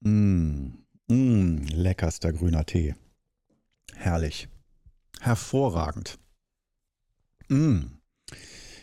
Mmh, 0.00 0.72
mmh, 1.08 1.66
leckerster 1.72 2.32
grüner 2.32 2.64
Tee. 2.64 2.94
Herrlich. 3.94 4.48
Hervorragend. 5.20 6.18
Mmh. 7.48 7.90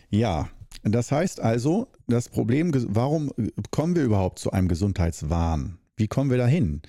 Ja, 0.09 0.49
das 0.83 1.11
heißt 1.11 1.39
also, 1.39 1.87
das 2.07 2.29
Problem, 2.29 2.71
warum 2.89 3.31
kommen 3.71 3.95
wir 3.95 4.03
überhaupt 4.03 4.39
zu 4.39 4.51
einem 4.51 4.67
Gesundheitswahn? 4.67 5.77
Wie 5.97 6.07
kommen 6.07 6.29
wir 6.29 6.37
dahin? 6.37 6.81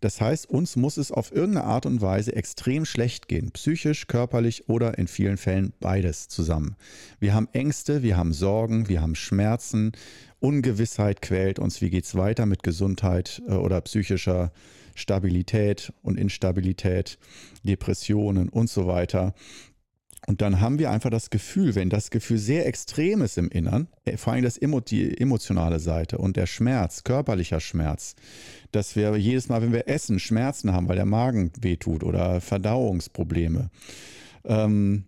Das 0.00 0.20
heißt, 0.20 0.48
uns 0.48 0.76
muss 0.76 0.96
es 0.96 1.12
auf 1.12 1.30
irgendeine 1.30 1.66
Art 1.66 1.84
und 1.84 2.00
Weise 2.00 2.34
extrem 2.34 2.86
schlecht 2.86 3.28
gehen, 3.28 3.50
psychisch, 3.52 4.06
körperlich 4.06 4.68
oder 4.68 4.96
in 4.96 5.08
vielen 5.08 5.36
Fällen 5.36 5.74
beides 5.78 6.28
zusammen. 6.28 6.76
Wir 7.18 7.34
haben 7.34 7.48
Ängste, 7.52 8.02
wir 8.02 8.16
haben 8.16 8.32
Sorgen, 8.32 8.88
wir 8.88 9.02
haben 9.02 9.14
Schmerzen, 9.14 9.92
Ungewissheit 10.40 11.20
quält 11.20 11.58
uns, 11.58 11.82
wie 11.82 11.90
geht 11.90 12.04
es 12.04 12.14
weiter 12.14 12.46
mit 12.46 12.62
Gesundheit 12.62 13.42
äh, 13.46 13.52
oder 13.52 13.80
psychischer 13.82 14.52
Stabilität 14.94 15.92
und 16.02 16.18
Instabilität, 16.18 17.18
Depressionen 17.62 18.48
und 18.48 18.70
so 18.70 18.86
weiter. 18.86 19.34
Und 20.30 20.42
dann 20.42 20.60
haben 20.60 20.78
wir 20.78 20.92
einfach 20.92 21.10
das 21.10 21.30
Gefühl, 21.30 21.74
wenn 21.74 21.90
das 21.90 22.10
Gefühl 22.10 22.38
sehr 22.38 22.64
extrem 22.64 23.20
ist 23.20 23.36
im 23.36 23.48
Innern, 23.48 23.88
äh, 24.04 24.16
vor 24.16 24.32
allem 24.32 24.44
das 24.44 24.58
Emo 24.58 24.78
die 24.78 25.20
emotionale 25.20 25.80
Seite 25.80 26.18
und 26.18 26.36
der 26.36 26.46
Schmerz, 26.46 27.02
körperlicher 27.02 27.58
Schmerz, 27.58 28.14
dass 28.70 28.94
wir 28.94 29.16
jedes 29.16 29.48
Mal, 29.48 29.60
wenn 29.60 29.72
wir 29.72 29.88
essen, 29.88 30.20
Schmerzen 30.20 30.72
haben, 30.72 30.86
weil 30.86 30.94
der 30.94 31.04
Magen 31.04 31.50
wehtut 31.60 32.04
oder 32.04 32.40
Verdauungsprobleme. 32.40 33.70
Ähm, 34.44 35.06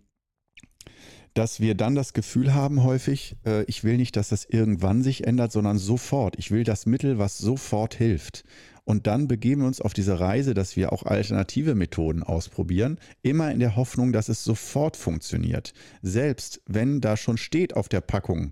dass 1.33 1.61
wir 1.61 1.73
dann 1.73 1.95
das 1.95 2.11
Gefühl 2.11 2.53
haben 2.53 2.83
häufig, 2.83 3.37
äh, 3.45 3.63
ich 3.63 3.85
will 3.85 3.95
nicht, 3.95 4.17
dass 4.17 4.27
das 4.27 4.43
irgendwann 4.43 5.03
sich 5.03 5.25
ändert, 5.25 5.53
sondern 5.53 5.77
sofort. 5.77 6.37
Ich 6.37 6.51
will 6.51 6.65
das 6.65 6.85
Mittel, 6.85 7.17
was 7.17 7.37
sofort 7.37 7.95
hilft. 7.95 8.43
Und 8.85 9.07
dann 9.07 9.27
begeben 9.27 9.61
wir 9.61 9.67
uns 9.67 9.81
auf 9.81 9.93
diese 9.93 10.19
Reise, 10.19 10.53
dass 10.53 10.75
wir 10.75 10.91
auch 10.91 11.03
alternative 11.03 11.73
Methoden 11.73 12.21
ausprobieren, 12.21 12.99
immer 13.21 13.51
in 13.51 13.59
der 13.59 13.75
Hoffnung, 13.75 14.11
dass 14.11 14.29
es 14.29 14.43
sofort 14.43 14.97
funktioniert. 14.97 15.73
Selbst 16.01 16.61
wenn 16.67 16.99
da 16.99 17.15
schon 17.15 17.37
steht 17.37 17.75
auf 17.75 17.87
der 17.87 18.01
Packung, 18.01 18.51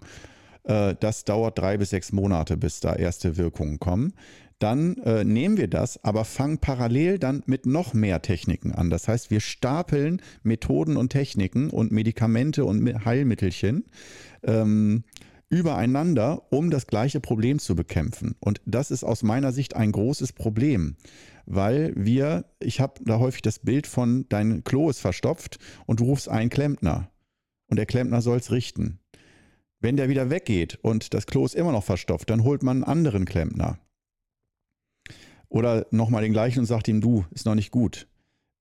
äh, 0.64 0.96
das 1.00 1.26
dauert 1.26 1.60
drei 1.60 1.78
bis 1.78 1.90
sechs 1.90 2.12
Monate, 2.12 2.56
bis 2.56 2.80
da 2.80 2.96
erste 2.96 3.38
Wirkungen 3.38 3.80
kommen, 3.80 4.14
dann 4.62 4.98
äh, 4.98 5.24
nehmen 5.24 5.58
wir 5.58 5.68
das, 5.68 6.04
aber 6.04 6.24
fangen 6.24 6.60
parallel 6.60 7.18
dann 7.18 7.42
mit 7.48 7.66
noch 7.66 7.94
mehr 7.96 8.22
Techniken 8.22 8.72
an. 8.72 8.92
Das 8.92 9.08
heißt, 9.08 9.32
wir 9.32 9.40
stapeln 9.40 10.22
Methoden 10.44 10.98
und 10.98 11.10
Techniken 11.10 11.72
und 11.72 11.92
Medikamente 11.92 12.64
und 12.64 13.04
Heilmittelchen 13.04 13.86
ähm, 14.44 15.04
übereinander, 15.52 16.44
um 16.50 16.72
das 16.72 16.88
gleiche 16.88 17.20
Problem 17.20 17.60
zu 17.60 17.76
bekämpfen. 17.76 18.36
Und 18.40 18.62
das 18.66 18.90
ist 18.90 19.04
aus 19.04 19.22
meiner 19.22 19.52
Sicht 19.52 19.76
ein 19.76 19.92
großes 19.92 20.32
Problem, 20.32 20.96
weil 21.46 21.94
wir, 21.96 22.46
ich 22.60 22.80
habe 22.80 23.04
da 23.04 23.20
häufig 23.20 23.42
das 23.42 23.60
Bild 23.60 23.86
von, 23.86 24.26
dein 24.30 24.64
Klo 24.64 24.90
ist 24.90 25.00
verstopft 25.00 25.60
und 25.86 26.00
du 26.00 26.06
rufst 26.06 26.30
einen 26.30 26.50
Klempner 26.50 27.12
und 27.68 27.76
der 27.78 27.86
Klempner 27.86 28.22
soll 28.22 28.38
es 28.38 28.52
richten. 28.52 29.00
Wenn 29.82 29.98
der 29.98 30.08
wieder 30.08 30.30
weggeht 30.30 30.80
und 30.82 31.14
das 31.14 31.26
Klo 31.26 31.46
ist 31.46 31.56
immer 31.56 31.74
noch 31.74 31.84
verstopft, 31.84 32.30
dann 32.30 32.44
holt 32.44 32.64
man 32.64 32.78
einen 32.78 32.84
anderen 32.86 33.26
Klempner. 33.26 33.78
Oder 35.50 35.86
nochmal 35.92 36.22
den 36.22 36.32
gleichen 36.32 36.60
und 36.60 36.66
sagt 36.66 36.88
ihm, 36.88 37.02
du, 37.02 37.26
ist 37.32 37.46
noch 37.46 37.56
nicht 37.56 37.72
gut. 37.72 38.08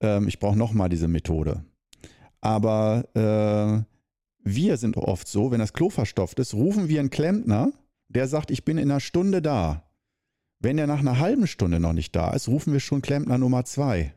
Ähm, 0.00 0.26
ich 0.26 0.40
brauche 0.40 0.59
nochmal 0.59 0.88
diese 0.88 1.07
Methode. 1.07 1.64
Aber 2.40 3.05
äh, 3.14 3.99
wir 4.42 4.76
sind 4.76 4.96
oft 4.96 5.29
so, 5.29 5.50
wenn 5.50 5.59
das 5.59 5.72
Klo 5.72 5.90
verstopft 5.90 6.38
ist, 6.38 6.55
rufen 6.55 6.88
wir 6.88 7.00
einen 7.00 7.11
Klempner, 7.11 7.72
der 8.09 8.29
sagt, 8.29 8.50
ich 8.50 8.64
bin 8.64 8.79
in 8.79 8.90
einer 8.90 9.00
Stunde 9.00 9.42
da. 9.42 9.85
Wenn 10.59 10.79
er 10.79 10.87
nach 10.87 11.00
einer 11.00 11.18
halben 11.18 11.46
Stunde 11.46 11.81
noch 11.81 11.92
nicht 11.92 12.14
da 12.14 12.33
ist, 12.33 12.48
rufen 12.48 12.72
wir 12.72 12.81
schon 12.81 13.03
Klempner 13.03 13.38
Nummer 13.38 13.64
zwei. 13.64 14.14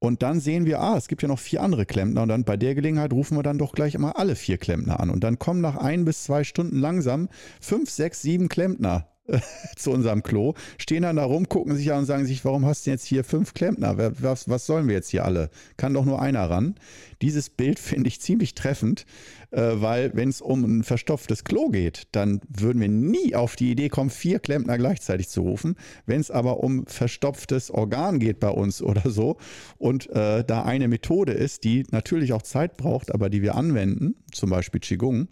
Und 0.00 0.22
dann 0.22 0.40
sehen 0.40 0.64
wir, 0.64 0.80
ah, 0.80 0.96
es 0.96 1.08
gibt 1.08 1.22
ja 1.22 1.28
noch 1.28 1.40
vier 1.40 1.60
andere 1.62 1.84
Klempner 1.84 2.22
und 2.22 2.28
dann 2.28 2.44
bei 2.44 2.56
der 2.56 2.74
Gelegenheit 2.74 3.12
rufen 3.12 3.36
wir 3.36 3.42
dann 3.42 3.58
doch 3.58 3.72
gleich 3.72 3.94
immer 3.94 4.16
alle 4.16 4.36
vier 4.36 4.56
Klempner 4.56 5.00
an. 5.00 5.10
Und 5.10 5.24
dann 5.24 5.38
kommen 5.38 5.60
nach 5.60 5.76
ein 5.76 6.04
bis 6.04 6.22
zwei 6.22 6.44
Stunden 6.44 6.78
langsam 6.78 7.28
fünf, 7.60 7.90
sechs, 7.90 8.22
sieben 8.22 8.48
Klempner 8.48 9.08
zu 9.76 9.90
unserem 9.90 10.22
Klo, 10.22 10.54
stehen 10.78 11.02
dann 11.02 11.16
da 11.16 11.24
rum, 11.24 11.48
gucken 11.48 11.76
sich 11.76 11.92
an 11.92 12.00
und 12.00 12.06
sagen 12.06 12.24
sich, 12.24 12.44
warum 12.44 12.66
hast 12.66 12.86
du 12.86 12.90
jetzt 12.90 13.04
hier 13.04 13.24
fünf 13.24 13.54
Klempner? 13.54 13.96
Was, 14.20 14.48
was 14.48 14.66
sollen 14.66 14.88
wir 14.88 14.94
jetzt 14.94 15.10
hier 15.10 15.24
alle? 15.24 15.50
Kann 15.76 15.94
doch 15.94 16.04
nur 16.04 16.20
einer 16.20 16.48
ran. 16.48 16.76
Dieses 17.22 17.50
Bild 17.50 17.78
finde 17.78 18.08
ich 18.08 18.20
ziemlich 18.20 18.54
treffend, 18.54 19.06
äh, 19.50 19.60
weil 19.74 20.12
wenn 20.14 20.28
es 20.28 20.40
um 20.40 20.64
ein 20.64 20.82
verstopftes 20.84 21.44
Klo 21.44 21.68
geht, 21.68 22.08
dann 22.12 22.40
würden 22.48 22.80
wir 22.80 22.88
nie 22.88 23.34
auf 23.34 23.56
die 23.56 23.70
Idee 23.70 23.88
kommen, 23.88 24.10
vier 24.10 24.38
Klempner 24.38 24.78
gleichzeitig 24.78 25.28
zu 25.28 25.42
rufen. 25.42 25.76
Wenn 26.06 26.20
es 26.20 26.30
aber 26.30 26.62
um 26.62 26.86
verstopftes 26.86 27.70
Organ 27.70 28.18
geht 28.18 28.40
bei 28.40 28.50
uns 28.50 28.82
oder 28.88 29.10
so 29.10 29.36
und 29.78 30.08
äh, 30.10 30.44
da 30.44 30.62
eine 30.62 30.88
Methode 30.88 31.32
ist, 31.32 31.64
die 31.64 31.84
natürlich 31.90 32.32
auch 32.32 32.42
Zeit 32.42 32.76
braucht, 32.76 33.12
aber 33.14 33.28
die 33.30 33.42
wir 33.42 33.54
anwenden, 33.54 34.14
zum 34.32 34.50
Beispiel 34.50 34.80
Qigong, 34.80 35.28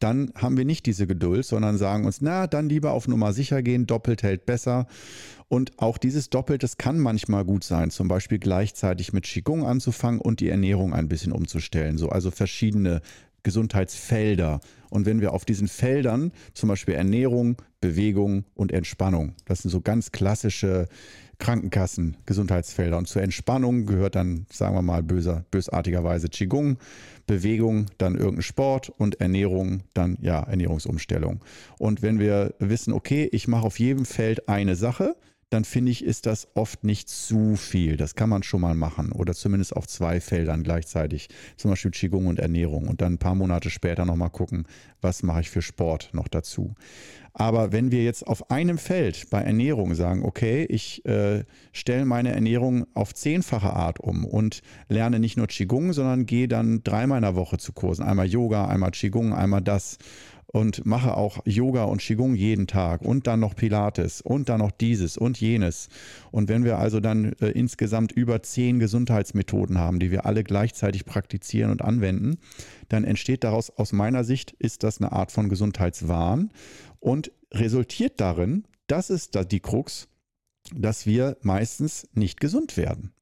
dann 0.00 0.32
haben 0.34 0.56
wir 0.56 0.64
nicht 0.64 0.86
diese 0.86 1.06
Geduld, 1.06 1.44
sondern 1.44 1.78
sagen 1.78 2.04
uns, 2.04 2.20
na, 2.20 2.46
dann 2.46 2.68
lieber 2.68 2.92
auf 2.92 3.08
Nummer 3.08 3.32
sicher 3.32 3.62
gehen, 3.62 3.86
doppelt 3.86 4.22
hält 4.22 4.46
besser. 4.46 4.86
Und 5.48 5.78
auch 5.78 5.98
dieses 5.98 6.30
Doppelt, 6.30 6.62
das 6.62 6.78
kann 6.78 6.98
manchmal 6.98 7.44
gut 7.44 7.64
sein, 7.64 7.90
zum 7.90 8.08
Beispiel 8.08 8.38
gleichzeitig 8.38 9.12
mit 9.12 9.24
Qigong 9.24 9.64
anzufangen 9.64 10.20
und 10.20 10.40
die 10.40 10.48
Ernährung 10.48 10.94
ein 10.94 11.08
bisschen 11.08 11.32
umzustellen. 11.32 11.98
So, 11.98 12.08
also 12.08 12.30
verschiedene 12.30 13.02
Gesundheitsfelder. 13.44 14.60
Und 14.90 15.06
wenn 15.06 15.20
wir 15.20 15.32
auf 15.32 15.44
diesen 15.44 15.68
Feldern, 15.68 16.32
zum 16.54 16.68
Beispiel 16.68 16.94
Ernährung, 16.94 17.56
Bewegung 17.80 18.44
und 18.54 18.72
Entspannung, 18.72 19.34
das 19.44 19.60
sind 19.60 19.70
so 19.70 19.80
ganz 19.80 20.10
klassische 20.10 20.88
Krankenkassen, 21.38 22.16
Gesundheitsfelder. 22.26 22.96
Und 22.96 23.08
zur 23.08 23.22
Entspannung 23.22 23.86
gehört 23.86 24.14
dann, 24.14 24.46
sagen 24.50 24.74
wir 24.74 24.82
mal, 24.82 25.02
böser, 25.02 25.44
bösartigerweise 25.50 26.28
Qigong, 26.28 26.78
Bewegung, 27.26 27.86
dann 27.98 28.14
irgendein 28.14 28.42
Sport 28.42 28.90
und 28.90 29.20
Ernährung, 29.20 29.82
dann 29.94 30.18
ja, 30.20 30.40
Ernährungsumstellung. 30.42 31.40
Und 31.78 32.02
wenn 32.02 32.18
wir 32.18 32.54
wissen, 32.58 32.92
okay, 32.92 33.28
ich 33.32 33.48
mache 33.48 33.66
auf 33.66 33.78
jedem 33.78 34.04
Feld 34.04 34.48
eine 34.48 34.76
Sache, 34.76 35.16
dann 35.54 35.64
finde 35.64 35.92
ich, 35.92 36.04
ist 36.04 36.26
das 36.26 36.48
oft 36.54 36.84
nicht 36.84 37.08
zu 37.08 37.56
viel. 37.56 37.96
Das 37.96 38.16
kann 38.16 38.28
man 38.28 38.42
schon 38.42 38.60
mal 38.60 38.74
machen 38.74 39.12
oder 39.12 39.34
zumindest 39.34 39.74
auf 39.76 39.86
zwei 39.86 40.20
Feldern 40.20 40.64
gleichzeitig, 40.64 41.28
zum 41.56 41.70
Beispiel 41.70 41.92
Qigong 41.92 42.26
und 42.26 42.40
Ernährung 42.40 42.88
und 42.88 43.00
dann 43.00 43.14
ein 43.14 43.18
paar 43.18 43.36
Monate 43.36 43.70
später 43.70 44.04
nochmal 44.04 44.30
gucken, 44.30 44.66
was 45.00 45.22
mache 45.22 45.42
ich 45.42 45.50
für 45.50 45.62
Sport 45.62 46.10
noch 46.12 46.28
dazu. 46.28 46.74
Aber 47.34 47.72
wenn 47.72 47.90
wir 47.90 48.04
jetzt 48.04 48.26
auf 48.26 48.50
einem 48.50 48.78
Feld 48.78 49.30
bei 49.30 49.40
Ernährung 49.40 49.94
sagen, 49.94 50.24
okay, 50.24 50.64
ich 50.68 51.04
äh, 51.04 51.44
stelle 51.72 52.04
meine 52.04 52.32
Ernährung 52.32 52.86
auf 52.94 53.12
zehnfache 53.12 53.72
Art 53.72 53.98
um 53.98 54.24
und 54.24 54.60
lerne 54.88 55.18
nicht 55.18 55.36
nur 55.36 55.48
Qigong, 55.48 55.92
sondern 55.92 56.26
gehe 56.26 56.46
dann 56.46 56.82
dreimal 56.84 57.18
in 57.18 57.22
der 57.22 57.34
Woche 57.34 57.58
zu 57.58 57.72
Kursen. 57.72 58.04
Einmal 58.04 58.26
Yoga, 58.26 58.66
einmal 58.66 58.92
Qigong, 58.92 59.32
einmal 59.34 59.62
das 59.62 59.98
und 60.46 60.86
mache 60.86 61.16
auch 61.16 61.38
Yoga 61.44 61.84
und 61.84 62.00
Qigong 62.00 62.34
jeden 62.34 62.66
Tag 62.66 63.02
und 63.02 63.26
dann 63.26 63.40
noch 63.40 63.56
Pilates 63.56 64.20
und 64.20 64.48
dann 64.48 64.60
noch 64.60 64.70
dieses 64.70 65.16
und 65.16 65.40
jenes. 65.40 65.88
Und 66.30 66.48
wenn 66.48 66.64
wir 66.64 66.78
also 66.78 67.00
dann 67.00 67.32
äh, 67.40 67.48
insgesamt 67.48 68.12
über 68.12 68.42
zehn 68.42 68.78
Gesundheitsmethoden 68.78 69.78
haben, 69.78 69.98
die 69.98 70.10
wir 70.10 70.26
alle 70.26 70.44
gleichzeitig 70.44 71.04
praktizieren 71.04 71.70
und 71.70 71.82
anwenden, 71.82 72.38
dann 72.88 73.04
entsteht 73.04 73.44
daraus 73.44 73.70
aus 73.70 73.92
meiner 73.92 74.24
Sicht, 74.24 74.52
ist 74.58 74.82
das 74.82 75.00
eine 75.00 75.12
Art 75.12 75.32
von 75.32 75.48
Gesundheitswahn 75.48 76.50
und 77.00 77.32
resultiert 77.52 78.20
darin, 78.20 78.64
das 78.86 79.10
ist 79.10 79.34
da 79.34 79.44
die 79.44 79.60
Krux, 79.60 80.08
dass 80.74 81.06
wir 81.06 81.36
meistens 81.42 82.08
nicht 82.14 82.40
gesund 82.40 82.76
werden. 82.76 83.12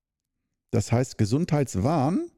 Das 0.71 0.91
heißt, 0.91 1.19
Gesundheitswahn 1.19 2.32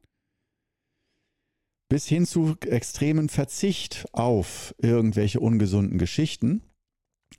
bis 1.95 2.09
hin 2.09 2.27
zu 2.27 2.57
extremen 2.67 3.29
Verzicht 3.29 4.05
auf 4.11 4.75
irgendwelche 4.79 5.39
ungesunden 5.39 5.97
Geschichten 5.97 6.63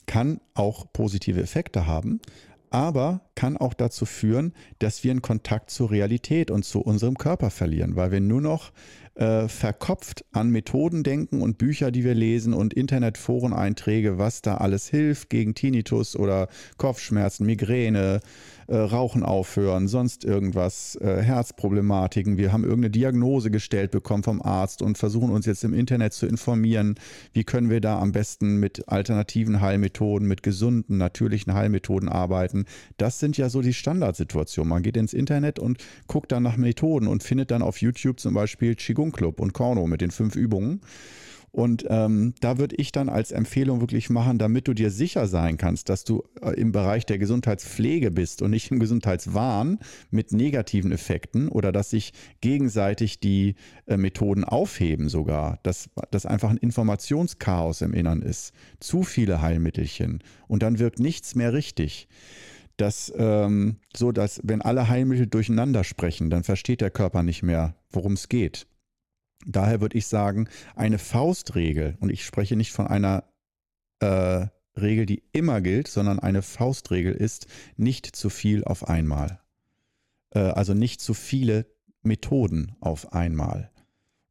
kann 0.05 0.39
auch 0.53 0.93
positive 0.93 1.41
Effekte 1.41 1.87
haben, 1.87 2.21
aber 2.69 3.29
kann 3.35 3.57
auch 3.57 3.73
dazu 3.73 4.05
führen, 4.05 4.53
dass 4.79 5.03
wir 5.03 5.11
einen 5.11 5.21
Kontakt 5.21 5.71
zur 5.71 5.91
Realität 5.91 6.51
und 6.51 6.63
zu 6.63 6.79
unserem 6.79 7.17
Körper 7.17 7.49
verlieren, 7.49 7.97
weil 7.97 8.13
wir 8.13 8.21
nur 8.21 8.39
noch 8.39 8.71
äh, 9.15 9.47
verkopft 9.47 10.25
an 10.31 10.49
Methoden 10.49 11.03
denken 11.03 11.41
und 11.41 11.57
Bücher, 11.57 11.91
die 11.91 12.03
wir 12.03 12.13
lesen 12.13 12.53
und 12.53 12.73
Internetforeneinträge, 12.73 14.17
was 14.17 14.41
da 14.41 14.57
alles 14.57 14.89
hilft 14.89 15.29
gegen 15.29 15.55
Tinnitus 15.55 16.15
oder 16.15 16.49
Kopfschmerzen, 16.77 17.45
Migräne, 17.45 18.19
äh, 18.67 18.75
Rauchen 18.75 19.23
aufhören, 19.23 19.87
sonst 19.87 20.25
irgendwas, 20.25 20.95
äh, 20.95 21.21
Herzproblematiken. 21.21 22.37
Wir 22.37 22.51
haben 22.51 22.63
irgendeine 22.63 22.89
Diagnose 22.89 23.51
gestellt 23.51 23.91
bekommen 23.91 24.23
vom 24.23 24.41
Arzt 24.41 24.81
und 24.81 24.97
versuchen 24.97 25.29
uns 25.29 25.45
jetzt 25.45 25.63
im 25.63 25.73
Internet 25.73 26.13
zu 26.13 26.25
informieren, 26.25 26.95
wie 27.31 27.43
können 27.43 27.69
wir 27.69 27.79
da 27.79 27.99
am 27.99 28.11
besten 28.11 28.59
mit 28.59 28.89
alternativen 28.89 29.61
Heilmethoden, 29.61 30.27
mit 30.27 30.43
gesunden, 30.43 30.97
natürlichen 30.97 31.53
Heilmethoden 31.53 32.09
arbeiten. 32.09 32.65
Das 32.97 33.19
sind 33.19 33.37
ja 33.37 33.49
so 33.49 33.61
die 33.61 33.73
Standardsituationen. 33.73 34.69
Man 34.69 34.83
geht 34.83 34.97
ins 34.97 35.13
Internet 35.13 35.59
und 35.59 35.77
guckt 36.07 36.31
dann 36.31 36.43
nach 36.43 36.57
Methoden 36.57 37.07
und 37.07 37.23
findet 37.23 37.51
dann 37.51 37.61
auf 37.61 37.81
YouTube 37.81 38.19
zum 38.19 38.33
Beispiel 38.33 38.75
Qigong 38.75 39.04
Club 39.11 39.39
und 39.39 39.53
Korno 39.53 39.87
mit 39.87 40.01
den 40.01 40.11
fünf 40.11 40.35
Übungen. 40.35 40.81
Und 41.55 41.85
ähm, 41.87 42.33
da 42.41 42.57
würde 42.57 42.75
ich 42.75 42.91
dann 42.91 43.07
als 43.07 43.31
Empfehlung 43.31 43.79
wirklich 43.79 44.09
machen, 44.09 44.37
damit 44.37 44.67
du 44.67 44.73
dir 44.73 44.91
sicher 44.91 45.25
sein 45.25 45.55
kannst, 45.55 45.87
dass 45.87 46.03
du 46.03 46.21
äh, 46.41 46.49
im 46.59 46.73
Bereich 46.73 47.05
der 47.05 47.17
Gesundheitspflege 47.17 48.11
bist 48.11 48.41
und 48.41 48.51
nicht 48.51 48.71
im 48.71 48.79
Gesundheitswahn 48.79 49.79
mit 50.11 50.33
negativen 50.33 50.91
Effekten 50.91 51.47
oder 51.47 51.71
dass 51.71 51.91
sich 51.91 52.11
gegenseitig 52.41 53.21
die 53.21 53.55
äh, 53.85 53.95
Methoden 53.95 54.43
aufheben 54.43 55.07
sogar, 55.07 55.59
dass 55.63 55.89
das 56.11 56.25
einfach 56.25 56.49
ein 56.49 56.57
Informationschaos 56.57 57.79
im 57.83 57.93
Innern 57.93 58.21
ist. 58.21 58.51
Zu 58.81 59.03
viele 59.03 59.41
Heilmittelchen 59.41 60.21
und 60.49 60.61
dann 60.61 60.77
wirkt 60.77 60.99
nichts 60.99 61.35
mehr 61.35 61.53
richtig 61.53 62.09
dass 62.77 63.13
ähm, 63.15 63.77
so, 63.95 64.11
dass 64.11 64.41
wenn 64.43 64.61
alle 64.61 64.89
Heilmittel 64.89 65.27
durcheinander 65.27 65.85
sprechen, 65.85 66.29
dann 66.29 66.43
versteht 66.43 66.81
der 66.81 66.91
Körper 66.91 67.23
nicht 67.23 67.41
mehr, 67.41 67.75
worum 67.89 68.13
es 68.13 68.27
geht. 68.27 68.67
Daher 69.45 69.81
würde 69.81 69.97
ich 69.97 70.07
sagen, 70.07 70.49
eine 70.75 70.97
Faustregel, 70.97 71.97
und 71.99 72.11
ich 72.11 72.25
spreche 72.25 72.55
nicht 72.55 72.71
von 72.71 72.87
einer 72.87 73.23
äh, 73.99 74.47
Regel, 74.75 75.05
die 75.05 75.23
immer 75.31 75.61
gilt, 75.61 75.87
sondern 75.87 76.19
eine 76.19 76.41
Faustregel 76.41 77.13
ist 77.13 77.47
nicht 77.77 78.15
zu 78.15 78.29
viel 78.29 78.63
auf 78.63 78.87
einmal. 78.87 79.39
Äh, 80.31 80.39
also 80.39 80.73
nicht 80.73 81.01
zu 81.01 81.13
viele 81.13 81.65
Methoden 82.01 82.75
auf 82.79 83.13
einmal. 83.13 83.71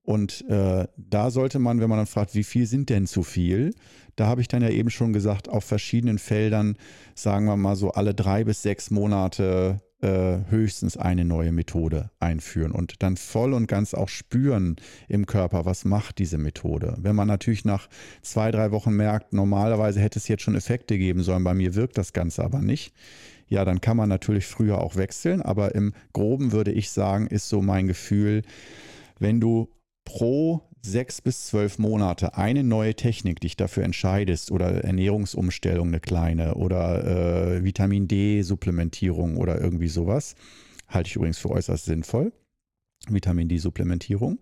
Und 0.03 0.47
äh, 0.49 0.87
da 0.97 1.31
sollte 1.31 1.59
man, 1.59 1.81
wenn 1.81 1.89
man 1.89 1.99
dann 1.99 2.07
fragt, 2.07 2.35
wie 2.35 2.45
viel 2.45 2.67
sind 2.67 2.91
denn 2.91 3.07
zu 3.07 3.23
viel, 3.23 3.75
da 4.17 4.27
habe 4.27 4.43
ich 4.43 4.49
dann 4.49 4.63
ja 4.63 4.69
eben 4.69 4.91
schon 4.91 5.15
gesagt, 5.15 5.49
auf 5.49 5.65
verschiedenen 5.65 6.19
Feldern, 6.19 6.77
sagen 7.15 7.47
wir 7.47 7.57
mal 7.57 7.75
so 7.75 7.93
alle 7.93 8.15
drei 8.15 8.45
bis 8.45 8.63
sechs 8.63 8.91
Monate 8.91 9.81
äh, 10.05 10.51
höchstens 10.51 10.97
eine 10.97 11.25
neue 11.25 11.51
Methode 11.51 12.11
einführen 12.21 12.73
und 12.73 13.03
dann 13.03 13.17
voll 13.17 13.55
und 13.55 13.67
ganz 13.67 13.95
auch 13.95 14.09
spüren 14.09 14.77
im 15.09 15.25
Körper, 15.25 15.65
was 15.65 15.85
macht 15.85 16.19
diese 16.19 16.37
Methode. 16.37 16.97
Wenn 16.99 17.17
man 17.17 17.27
natürlich 17.27 17.65
nach 17.65 17.89
zwei, 18.21 18.51
drei 18.51 18.71
Wochen 18.71 18.93
merkt, 18.93 19.33
normalerweise 19.33 20.01
hätte 20.01 20.19
es 20.19 20.29
jetzt 20.29 20.43
schon 20.43 20.55
Effekte 20.55 20.99
geben 20.99 21.23
sollen, 21.23 21.43
bei 21.43 21.55
mir 21.55 21.75
wirkt 21.75 21.97
das 21.97 22.13
Ganze 22.13 22.45
aber 22.45 22.61
nicht, 22.61 22.95
ja, 23.49 23.65
dann 23.65 23.81
kann 23.81 23.97
man 23.97 24.09
natürlich 24.09 24.47
früher 24.47 24.79
auch 24.81 24.97
wechseln, 24.97 25.41
aber 25.41 25.75
im 25.75 25.95
groben 26.13 26.53
würde 26.53 26.73
ich 26.73 26.91
sagen, 26.91 27.27
ist 27.27 27.49
so 27.49 27.63
mein 27.63 27.87
Gefühl, 27.87 28.43
wenn 29.19 29.41
du 29.41 29.71
pro 30.05 30.63
sechs 30.85 31.21
bis 31.21 31.47
zwölf 31.47 31.79
Monate 31.79 32.37
eine 32.37 32.63
neue 32.63 32.95
Technik 32.95 33.41
dich 33.41 33.57
dafür 33.57 33.85
entscheidest 33.85 34.51
oder 34.51 34.85
Ernährungsumstellung 34.85 35.89
eine 35.89 36.01
kleine 36.01 36.55
oder 36.55 37.57
äh, 37.57 37.65
Vitamin 37.65 38.07
D-Supplementierung 38.07 39.37
oder 39.37 39.61
irgendwie 39.61 39.89
sowas, 39.89 40.35
halte 40.89 41.09
ich 41.09 41.17
übrigens 41.17 41.39
für 41.39 41.51
äußerst 41.51 41.85
sinnvoll, 41.85 42.33
Vitamin 43.09 43.49
D-Supplementierung, 43.49 44.39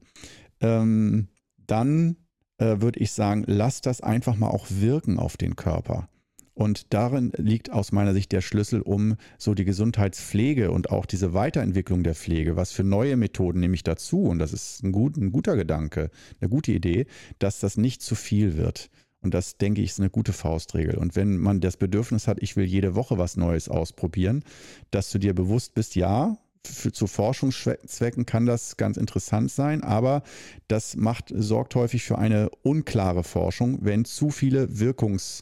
ähm, 0.60 1.28
dann 1.66 2.16
äh, 2.58 2.80
würde 2.80 3.00
ich 3.00 3.12
sagen, 3.12 3.44
lass 3.46 3.80
das 3.80 4.00
einfach 4.00 4.36
mal 4.36 4.48
auch 4.48 4.66
wirken 4.68 5.18
auf 5.18 5.36
den 5.36 5.56
Körper. 5.56 6.08
Und 6.54 6.92
darin 6.92 7.32
liegt 7.36 7.70
aus 7.70 7.92
meiner 7.92 8.12
Sicht 8.12 8.30
der 8.32 8.42
Schlüssel, 8.42 8.82
um 8.82 9.16
so 9.38 9.54
die 9.54 9.64
Gesundheitspflege 9.64 10.70
und 10.70 10.90
auch 10.90 11.06
diese 11.06 11.32
Weiterentwicklung 11.32 12.02
der 12.02 12.14
Pflege, 12.14 12.56
was 12.56 12.72
für 12.72 12.84
neue 12.84 13.16
Methoden 13.16 13.60
nehme 13.60 13.74
ich 13.74 13.84
dazu, 13.84 14.24
und 14.24 14.38
das 14.38 14.52
ist 14.52 14.82
ein, 14.82 14.92
gut, 14.92 15.16
ein 15.16 15.32
guter 15.32 15.56
Gedanke, 15.56 16.10
eine 16.40 16.50
gute 16.50 16.72
Idee, 16.72 17.06
dass 17.38 17.60
das 17.60 17.78
nicht 17.78 18.02
zu 18.02 18.14
viel 18.14 18.56
wird. 18.56 18.90
Und 19.22 19.34
das, 19.34 19.56
denke 19.56 19.80
ich, 19.80 19.90
ist 19.90 20.00
eine 20.00 20.10
gute 20.10 20.32
Faustregel. 20.32 20.98
Und 20.98 21.14
wenn 21.16 21.38
man 21.38 21.60
das 21.60 21.76
Bedürfnis 21.76 22.26
hat, 22.26 22.42
ich 22.42 22.56
will 22.56 22.64
jede 22.64 22.96
Woche 22.96 23.18
was 23.18 23.36
Neues 23.36 23.68
ausprobieren, 23.68 24.42
dass 24.90 25.10
du 25.10 25.18
dir 25.18 25.32
bewusst 25.32 25.74
bist, 25.74 25.94
ja, 25.94 26.36
für, 26.66 26.92
zu 26.92 27.06
Forschungszwecken 27.06 28.26
kann 28.26 28.46
das 28.46 28.76
ganz 28.76 28.96
interessant 28.96 29.50
sein, 29.50 29.82
aber 29.82 30.22
das 30.68 30.96
macht, 30.96 31.32
sorgt 31.34 31.74
häufig 31.74 32.04
für 32.04 32.18
eine 32.18 32.50
unklare 32.62 33.24
Forschung, 33.24 33.78
wenn 33.82 34.04
zu 34.04 34.30
viele 34.30 34.66
Wirkungs- 34.66 35.40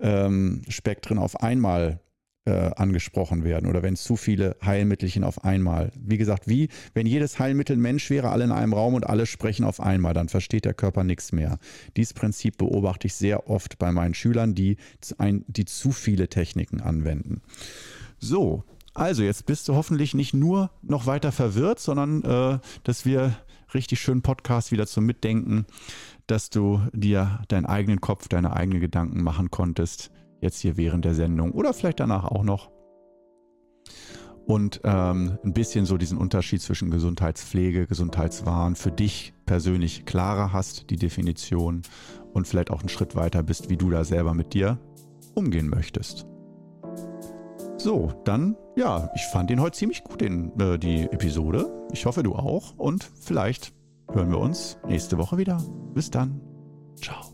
ähm, 0.00 0.62
Spektren 0.68 1.18
auf 1.18 1.42
einmal 1.42 2.00
äh, 2.46 2.70
angesprochen 2.76 3.42
werden 3.44 3.68
oder 3.68 3.82
wenn 3.82 3.96
zu 3.96 4.16
viele 4.16 4.56
Heilmittelchen 4.62 5.24
auf 5.24 5.44
einmal. 5.44 5.90
Wie 5.98 6.18
gesagt, 6.18 6.46
wie 6.46 6.68
wenn 6.92 7.06
jedes 7.06 7.38
Heilmittel 7.38 7.76
Mensch 7.76 8.10
wäre, 8.10 8.28
alle 8.30 8.44
in 8.44 8.52
einem 8.52 8.74
Raum 8.74 8.94
und 8.94 9.06
alle 9.06 9.26
sprechen 9.26 9.64
auf 9.64 9.80
einmal, 9.80 10.12
dann 10.12 10.28
versteht 10.28 10.66
der 10.66 10.74
Körper 10.74 11.04
nichts 11.04 11.32
mehr. 11.32 11.58
Dieses 11.96 12.12
Prinzip 12.12 12.58
beobachte 12.58 13.06
ich 13.06 13.14
sehr 13.14 13.48
oft 13.48 13.78
bei 13.78 13.92
meinen 13.92 14.14
Schülern, 14.14 14.54
die, 14.54 14.76
ein, 15.16 15.44
die 15.48 15.64
zu 15.64 15.90
viele 15.90 16.28
Techniken 16.28 16.80
anwenden. 16.80 17.40
So, 18.18 18.64
also 18.92 19.22
jetzt 19.22 19.46
bist 19.46 19.68
du 19.68 19.74
hoffentlich 19.74 20.14
nicht 20.14 20.34
nur 20.34 20.70
noch 20.82 21.06
weiter 21.06 21.32
verwirrt, 21.32 21.80
sondern 21.80 22.22
äh, 22.22 22.58
dass 22.84 23.04
wir 23.04 23.36
richtig 23.74 24.00
schönen 24.00 24.22
Podcast 24.22 24.70
wieder 24.70 24.86
zum 24.86 25.04
Mitdenken 25.04 25.66
dass 26.26 26.50
du 26.50 26.80
dir 26.92 27.40
deinen 27.48 27.66
eigenen 27.66 28.00
Kopf, 28.00 28.28
deine 28.28 28.54
eigenen 28.54 28.80
Gedanken 28.80 29.22
machen 29.22 29.50
konntest, 29.50 30.10
jetzt 30.40 30.60
hier 30.60 30.76
während 30.76 31.04
der 31.04 31.14
Sendung 31.14 31.52
oder 31.52 31.72
vielleicht 31.72 32.00
danach 32.00 32.24
auch 32.24 32.42
noch. 32.42 32.70
Und 34.46 34.82
ähm, 34.84 35.38
ein 35.42 35.54
bisschen 35.54 35.86
so 35.86 35.96
diesen 35.96 36.18
Unterschied 36.18 36.60
zwischen 36.60 36.90
Gesundheitspflege, 36.90 37.86
Gesundheitswahn 37.86 38.76
für 38.76 38.92
dich 38.92 39.32
persönlich 39.46 40.04
klarer 40.04 40.52
hast, 40.52 40.90
die 40.90 40.96
Definition 40.96 41.82
und 42.34 42.46
vielleicht 42.46 42.70
auch 42.70 42.80
einen 42.80 42.90
Schritt 42.90 43.16
weiter 43.16 43.42
bist, 43.42 43.70
wie 43.70 43.78
du 43.78 43.88
da 43.88 44.04
selber 44.04 44.34
mit 44.34 44.52
dir 44.52 44.78
umgehen 45.34 45.68
möchtest. 45.68 46.26
So, 47.78 48.12
dann, 48.24 48.56
ja, 48.76 49.10
ich 49.14 49.24
fand 49.26 49.50
den 49.50 49.60
heute 49.60 49.78
ziemlich 49.78 50.04
gut, 50.04 50.20
den, 50.20 50.58
äh, 50.60 50.78
die 50.78 51.02
Episode. 51.02 51.70
Ich 51.92 52.06
hoffe, 52.06 52.22
du 52.22 52.34
auch. 52.34 52.74
Und 52.76 53.10
vielleicht 53.20 53.72
hören 54.12 54.30
wir 54.30 54.38
uns 54.38 54.78
nächste 54.86 55.18
Woche 55.18 55.38
wieder. 55.38 55.62
Bis 55.94 56.10
dann. 56.10 56.40
Ciao. 56.96 57.33